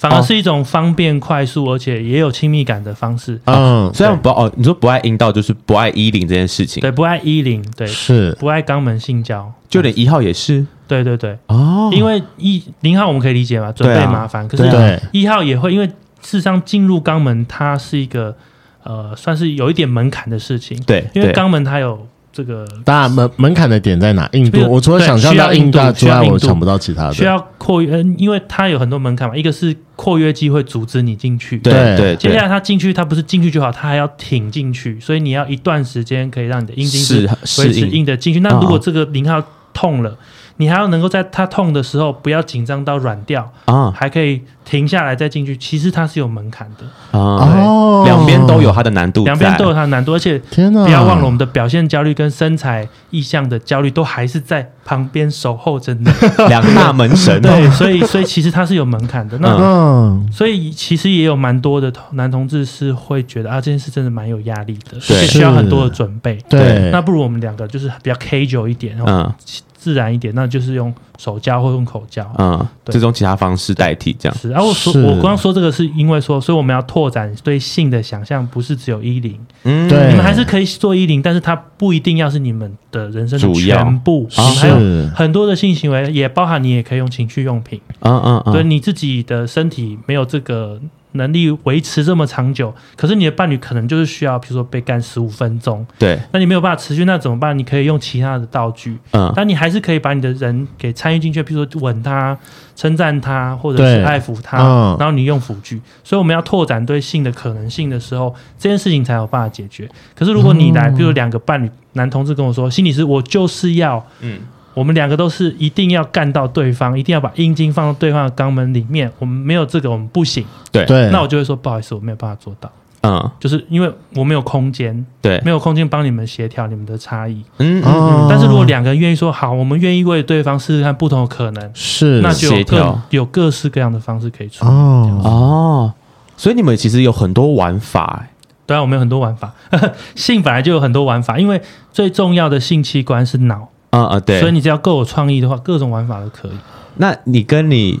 [0.00, 3.38] 反而是一种方便、快速，而且也有亲密感的方式。
[3.44, 6.80] 嗯，虽然不哦，你说不爱阴道，就是不爱衣领这件事情。
[6.80, 10.64] 对，不爱衣领，对，是不爱肛门性交，就连一号也是。
[10.88, 14.48] 对对对，哦，因为一零号我们可以理解嘛，准备麻烦。
[14.48, 15.92] 可是一号也会，因为事
[16.22, 18.34] 实上进入肛门它是一个
[18.82, 20.82] 呃，算是有一点门槛的事情。
[20.84, 24.28] 对，因为肛门它有这个当然门门槛的点在哪？
[24.32, 27.12] 印度，我除了想象到印度之外，我想不到其他的。
[27.12, 29.36] 需要扩约，因为它有很多门槛嘛。
[29.36, 32.16] 一个是扩约肌会阻止你进去，对对。
[32.16, 37.28] 接下来它进去，它不是进去就好，它还要挺进去，所以你要一段时间可以让你的阴茎是
[37.62, 38.40] 维持硬的进去。
[38.40, 39.42] 那如果这个零号
[39.74, 40.16] 痛了，
[40.60, 45.56] 你还要能够在它痛的时候不要紧张到软掉啊，还可以停下来再进去。
[45.56, 50.12] 其实它是有门槛的啊，两边都有它的难度，两边都有它的难度。
[50.12, 56.04] 而且天哪，不要忘了我们的表现焦虑跟身材意向的焦虑都还是在旁边守候着你，
[56.48, 57.40] 两大门神。
[57.40, 59.38] 对，所以所以其实它是有门槛的。
[59.38, 66.38] 那所以其实也有蛮多的男同志是会觉得啊，这件事真的蛮有压力的，所以需要很多的准备。
[66.50, 69.32] 对，那不如我们两个就是比较 casual 一点，嗯。
[69.80, 74.38] 自然一点，那就是用手交或用口交，嗯，这种其他方式代替这样。
[74.38, 84.76] 是，然后我说我刚刚说这个是因为说，所以我们要拓展对性的想象，不是只有一零，嗯，对，你们还是可以做一零，但是它不一定要是你们的人生的全部，还有
[85.14, 90.78] 很多的性行为也包含你也可以用情趣用品，嗯嗯嗯，对你自己的身体没有这个。
[91.12, 97.58] 能力维持这么长久，可是你的伴侣可能就是需要，比如说被干十五分钟，对，那你没有办法持续，那怎么办？
[97.58, 102.36] 你可以用其他的道具，嗯，但你还是可以把你的人给参与进去，比如说吻他、
[102.76, 105.80] 称赞他，或者是爱抚他，嗯，然后你用辅具。
[106.04, 109.88] 所以我们要拓展对性的可能性的时候，这件事情才有办法解决。
[110.14, 114.38] 可是如果你来，比如两个伴侣，男同志跟我说，心理师，我就是要，嗯。
[114.74, 119.10] 我们两个都是一定要干到对方，一定要把阴茎放到对方的肛门里面。
[119.18, 120.44] 我们没有这个，我们不行。
[120.70, 122.70] 对，那我就会说不好意思，我没有办法做到。
[123.02, 127.42] 嗯，就是因为我没有空间，对，没有空间帮你们协调你们的差异。
[127.56, 128.26] 嗯嗯。
[128.28, 134.66] 但是如果两个人愿意说好，我们愿意为对方试试看不同的可能，是，那就有各有各式各样的方式可以出。
[134.66, 135.92] 哦哦，
[136.36, 138.26] 所以你们其实有很多玩法。
[138.66, 139.52] 对啊，我们有很多玩法。
[140.14, 141.60] 性本来就有很多玩法，因为
[141.90, 143.69] 最重要的性器官是脑。
[143.90, 146.52] 啊啊，对，所以你只要够有创意的话，各种玩法都可以。
[146.96, 148.00] 那你跟你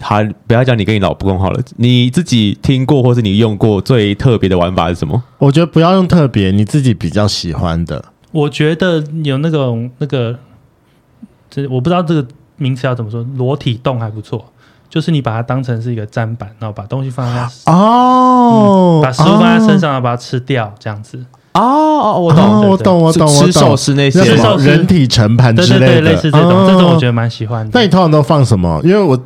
[0.00, 5.22] 好，不要讲你跟你老公好了，你自己听过或是你用过最特别的玩法是什么？
[5.38, 8.04] 我觉得不要用特别，你自己比较喜欢的。
[8.30, 10.38] 我觉得有那种那个，
[11.50, 14.52] 这我不知道这个名词要怎么说，裸体洞还不错，
[14.90, 21.24] 就是你把它当成是一个砧板，然后把东西放在哦、嗯，把食物放在身上，然后把它吃掉，这样子。
[21.54, 23.46] 哦哦，我懂，我懂，我懂，我懂。
[23.46, 27.70] 吃寿司那些什么人体盛盘之类的，对对对，类似这种，这种我觉得蛮喜欢的。
[27.74, 28.80] 那你通常都放什么？
[28.84, 29.18] 因为我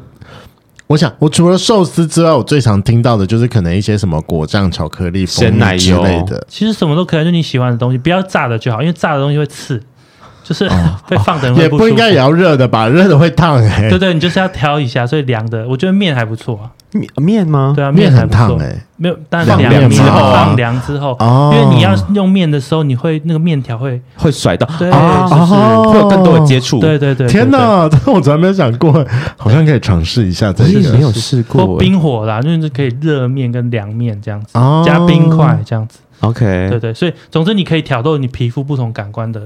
[0.87, 6.47] 我想，我除了寿司之外，我最常听到的就是可能一些什么果酱、巧克力、鲜奶油之类的。
[6.49, 9.83] 其实什么都可以，就你喜欢的东西，不要炸的就好，因为炸的东西会刺。
[10.45, 10.69] 就是
[11.07, 12.89] 会放的也不应该也要热的吧？
[12.89, 13.89] 热的会烫哎。
[13.89, 16.67] 对对，你就是要挑一下，所以凉的，我觉得面还不错啊。
[16.93, 17.73] 面面吗？
[17.75, 18.77] 对啊，面很烫哎。
[18.97, 21.17] 没有，但放凉之后放凉之后，
[21.53, 25.55] 因为你要用面的时候，你会那个面条会会甩到，对，就是
[25.91, 26.79] 会有更多的接触。
[26.79, 28.93] 对对对，天哪，这我从来没有想过，
[29.37, 30.53] 好像可以尝试一下。
[30.53, 31.77] 这个没有试过。
[31.79, 34.53] 冰火啦，就是可以热面跟凉面这样子，
[34.85, 35.99] 加冰块这样子。
[36.21, 39.43] OK，对对，所以总之你可以挑逗你皮肤不同感官的。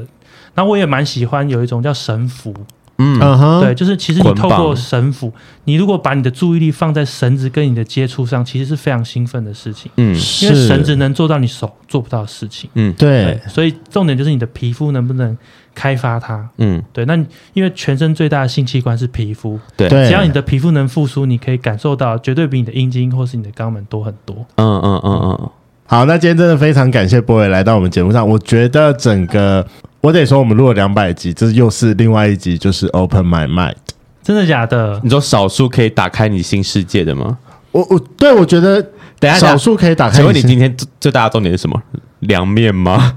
[0.55, 2.55] 那我也蛮喜欢有一种叫绳缚，
[2.99, 5.31] 嗯，对，就是其实你透过绳缚，
[5.65, 15.37] 你如果把你的注意力放在绳子跟你的接触上，其实是非常兴奋的事情，嗯，因为绳子能做到你手做不到的事情，嗯，对，所以重点就是你的皮肤能不能
[15.75, 17.15] 开发它，嗯，对，那
[17.53, 25.51] 因为全身最大的性器官是皮肤，对，只要你的皮肤能复苏，你可以感受到绝对比你的阴茎或是你的肛门多很多，嗯嗯嗯嗯，
[25.87, 29.67] 好，那今天真的非常感谢波伟来到我们节目上，我觉得整个。
[30.03, 33.75] 我得说，我们录了两百集，这又是另外一集，就是 Open My Mind。
[34.23, 35.01] 真的假的？
[35.03, 37.39] 你说少数可以打开你新世界的吗？
[37.73, 38.81] 我我对我觉得，
[39.19, 40.17] 等下少数可以打开。
[40.17, 41.83] 请问你今天最最大的重点是什么？
[42.21, 43.13] 凉面吗？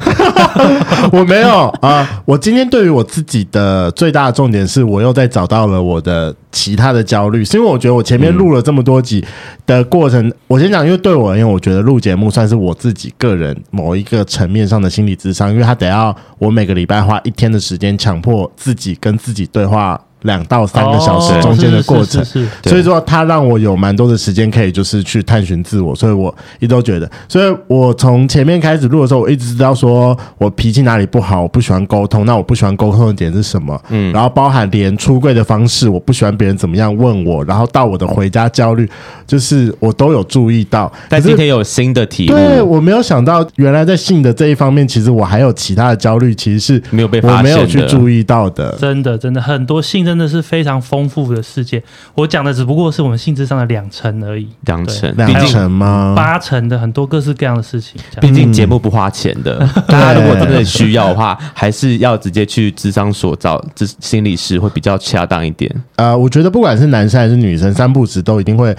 [1.11, 2.07] 我没有啊、呃。
[2.25, 9.25] 我今天对于我自己的最大的重点是，我又在找到了我的其他的焦虑，是因为我觉得我前面录了这么多集
[9.65, 19.99] 的过程，嗯、我先讲，因为对我而言，我觉得录节目算是我自己个人某一个层面上的心理智商，因为他得要我每个礼拜花一天的时间，强迫自己跟自己对话。
[20.23, 22.23] 两到三个小时中间的过程，
[22.63, 33.81] 所以说他让我有蛮多的时间可以就是去探寻自我，所以我一直都觉得，所以我从前面开始录的时候，我一直知道说我脾气哪里不好，我不喜欢沟通，那我不喜欢沟通的点是什么？
[33.89, 38.89] 嗯，然后包含连出柜的方式，我不喜欢别人怎么样问我，然后到我的回家焦虑，
[39.25, 40.91] 就是我都有注意到。
[41.07, 48.77] 但今天有新的题目，对，我没有想到，原来在性的这一方面，其实我还有其他的焦虑，其实是没有被我没有去注意到的。
[48.81, 50.08] 真的，真的很多性。
[50.09, 51.81] 真的是非常丰富的世界。
[52.15, 56.15] 我讲的只不过是我们性质上的两层而已，两层，两成吗？
[56.17, 58.01] 八成的很多各式各样的事情。
[58.19, 65.71] 毕竟节目不花钱的，嗯、 大家如果真的需要的话，还是要直接去智商所找智心理师会比较恰当一点。
[65.97, 68.75] 呃，我觉得不管是男生还是女生，三不时都一定会。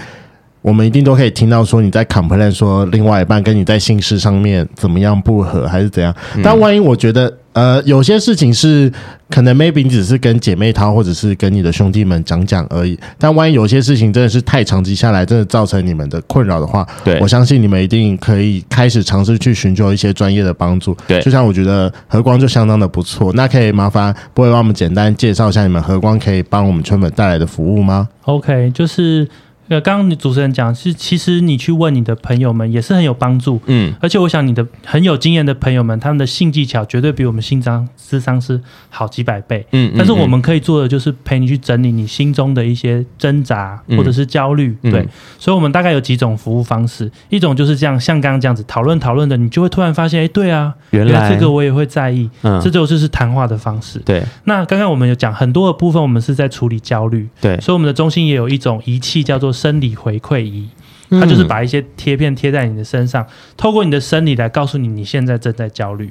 [0.62, 8.92] 我们一定都可以听到说你在 complain 说另外一半跟你在性事上面怎么样不合还是怎样，但万一我觉得呃有些事情是
[9.30, 20.94] 可能 maybe 你只是跟姐妹淘或者是跟你的兄弟们讲讲而已，但万一有些事情真的是太长期下来真的造成你们的困扰的话，对，我相信你们一定可以开始尝试去寻求一些专业的帮助。
[21.06, 29.26] 对，就像我觉得和光就相当的不错，那可以麻烦不会帮我们简单介绍一下你们和光可以帮我们圈粉带来的服务吗？OK，就是。
[29.70, 45.08] 呃，刚刚你主持人讲是，其实你去问你的朋友们也是很有帮助，嗯，而且我想你的很有经验的朋友们，他们的性技巧绝对比我们性咨商是好几百倍，嗯，但是我们可以做的就是陪你去整理你心中的一些挣扎或者是焦虑，嗯、对，
[45.38, 54.20] 所以我们大概有几种服务方式，一种就是这样，像刚刚这样子讨论讨论的，你就会突然发现，哎，对啊，原来，原来这个我也会在意，嗯，这就是谈话的方式，对。
[54.42, 60.40] 那刚刚我们有讲很多的部分，我们是在处理焦虑，对，所以我们的中心也有一种仪器叫做生理回馈。
[60.40, 60.68] 仪，
[61.10, 66.10] 它就是把一些贴片贴在你的身上，透过你的生理来告诉你你现在正在焦虑。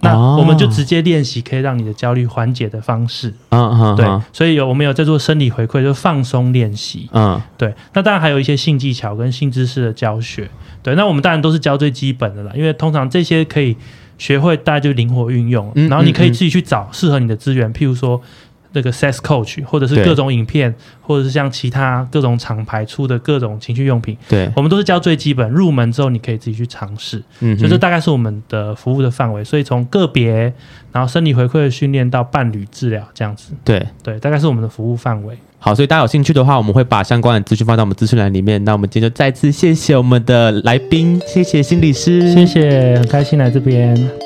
[0.00, 3.32] 那我们就直接练习可以让你的焦虑缓解的方式。
[3.48, 7.08] 嗯嗯对，所以有我们有在做生理回馈，就放松练习。
[7.12, 7.74] 嗯，对。
[7.94, 10.48] 那当然还有一些性技巧跟性知识的教学。
[10.82, 13.74] 对，那我们当然都是教最基本的啦，因为通常这些可以
[14.18, 15.72] 学会，大家就灵活运用。
[15.88, 18.20] 然后你可以自己去找适合你的资源，譬如说。
[18.76, 27.22] 这个 sex coach，或者是各种影片，或者是像其他各种厂牌出的各种情趣用品，对，我们都是教最基本，入门之后你可以自己去尝试。
[27.40, 29.42] 嗯，所以这大概是我们的服务的范围。
[29.42, 30.52] 所以从个别，
[30.92, 35.34] 然后生理回馈的训练到伴侣治疗这样子，对对，大概是我们的服务范围。
[35.58, 38.62] 好，所以大家有兴趣的话，我们会把相关的资讯放到我们资讯栏里面。
[38.64, 44.25] 那我们今天就再次谢谢我们的来宾，谢谢心理师，谢谢，很开心来这边。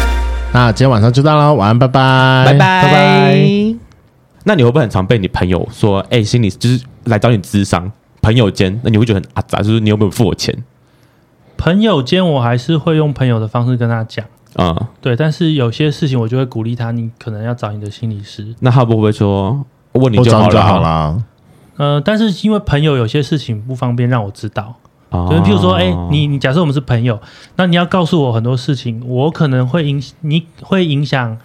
[0.53, 3.75] 那今天晚上就到了，晚安，拜拜，拜拜，拜拜。
[4.43, 7.89] 那你会不会很常被你朋友说，哎、欸，心理就是来找你咨商，
[8.21, 10.53] 朋友间，那你会觉得很阿杂，就是你有没有付我钱？
[11.55, 14.25] 朋友间，我还是会用朋友的方式跟他讲，
[14.55, 18.53] 啊、嗯，对，但是有些事情我就会鼓励他，你可能要找你的心理师。
[18.59, 21.23] 那他会不会说，问你就好了，好了？
[21.77, 24.75] 呃，但是因为朋友有些事情不方便让我知道。
[25.11, 27.19] 就是譬如说，哎、欸，你你假设我们是朋友，
[27.57, 31.37] 那你要告诉我很多事情，我可能会影，你会影响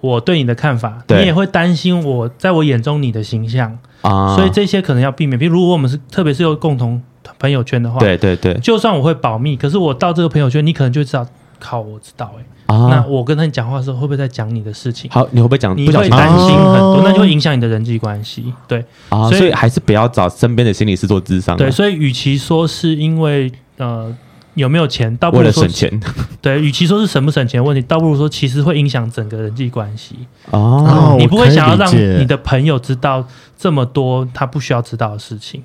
[0.00, 5.36] 我对你的看法，你也会担心我在我眼中你的形象啊，所以这些可能要避免。
[5.36, 7.02] 比如如果我们是特别是有共同
[7.40, 11.26] 朋友圈的话，对对对，就算我会保密，可是我到这个朋友圈，你可能就知道，
[11.58, 12.44] 靠，我知道、欸，哎。
[12.68, 15.10] 啊，那我跟他讲话的时候，会不会在讲你的事情？
[15.10, 15.74] 好，你会不会讲？
[15.74, 18.52] 你会担心很多，那就会影响你的人际关系。
[18.66, 21.56] 对啊，所以还是不要找身边的心理师做智商。
[21.56, 24.14] 对，所以与其说是因为呃
[24.52, 26.00] 有没有钱，倒不如说为了省钱。
[26.42, 30.16] 对，与其说是省不省钱的问题，倒不如说其实会影响整个人际关系。
[30.50, 31.90] 哦，你不会想要让
[32.20, 35.62] 你的朋友知道这么多他不需要知道的事情。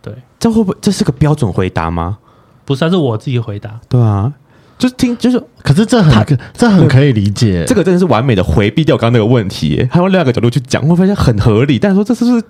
[0.00, 2.16] 对，这会不会这是个标准回答吗？
[2.64, 3.78] 不是，这是我自己回答。
[3.86, 4.32] 对啊。
[4.78, 7.64] 就听，就是，可是这很，这很可以理解。
[7.66, 11.78] 这个真的是完美的回避掉刚刚那个问题，他用另外一个角度去讲，会发现很合理。
[11.80, 12.42] 但是说这是不是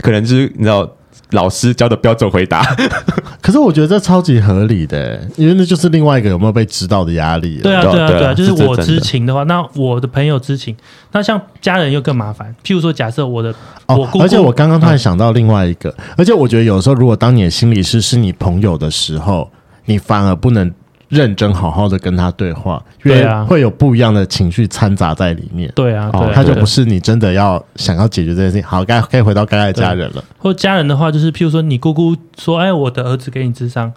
[0.00, 0.88] 可能就是你知道
[1.30, 2.62] 老师教的标准回答？
[3.42, 7.58] 可是我觉得这超级合理的，因为那就是另外一个有没有被知道的压力。
[7.60, 10.76] 对啊，对啊，对啊，就是我知情的话，那我的朋友知情，
[11.10, 12.54] 那像家人又更麻烦。
[12.64, 13.50] 譬如说，假设我的
[13.86, 19.50] 哦，我姑姑，而且我刚刚突然想到另外一个，而且我觉得有时候如果当你的心理师是你朋友的时候，
[19.86, 20.72] 你反而不能。
[21.08, 25.70] 认真好好的跟他对话，因为会有不一样的情绪掺杂在里面。
[25.74, 28.62] 对啊，哦，他就不是你真的要想要解决这件事情。
[28.62, 30.24] 好，该可以回到该爱家人了。
[30.38, 33.92] 或家人的话，就是譬如说，你姑姑说：“哎，我的儿子给你智商，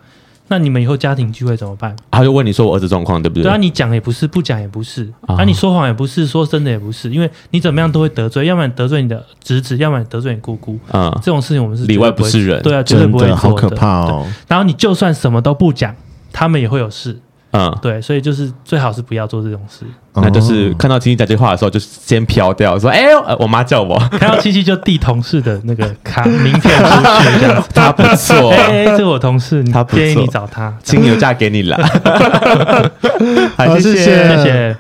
[0.50, 10.78] 那你们以后家庭聚会怎么办？”他就问你说：“我儿子状况对不对？”对啊，你讲也不是，不讲也不是，啊，你说谎也不是，说真的也不是，因为你怎么样都会得罪，要不然得罪你的侄子，要不然得罪你姑姑。
[10.92, 13.36] 啊，这种事情我们是里外不是人，对啊，绝对不会做的。
[13.36, 14.28] 好可怕哦。
[14.48, 15.96] 然后你就算什么都不讲。
[16.32, 17.20] 他们也会有事
[17.52, 19.84] 嗯，对，所以就是最好是不要做这种事。
[20.14, 23.08] 那就是看到亲戚讲这话的时候，就先飘掉，说：“哎，
[23.40, 26.90] 我妈叫我。”看到亲戚就递同事的那个卡名片出
[27.24, 28.52] 去，这样 他不错。
[28.52, 31.76] 哎，这是我同事，他建议你找他，请有假给你了。
[33.58, 34.78] 好，谢谢，谢谢。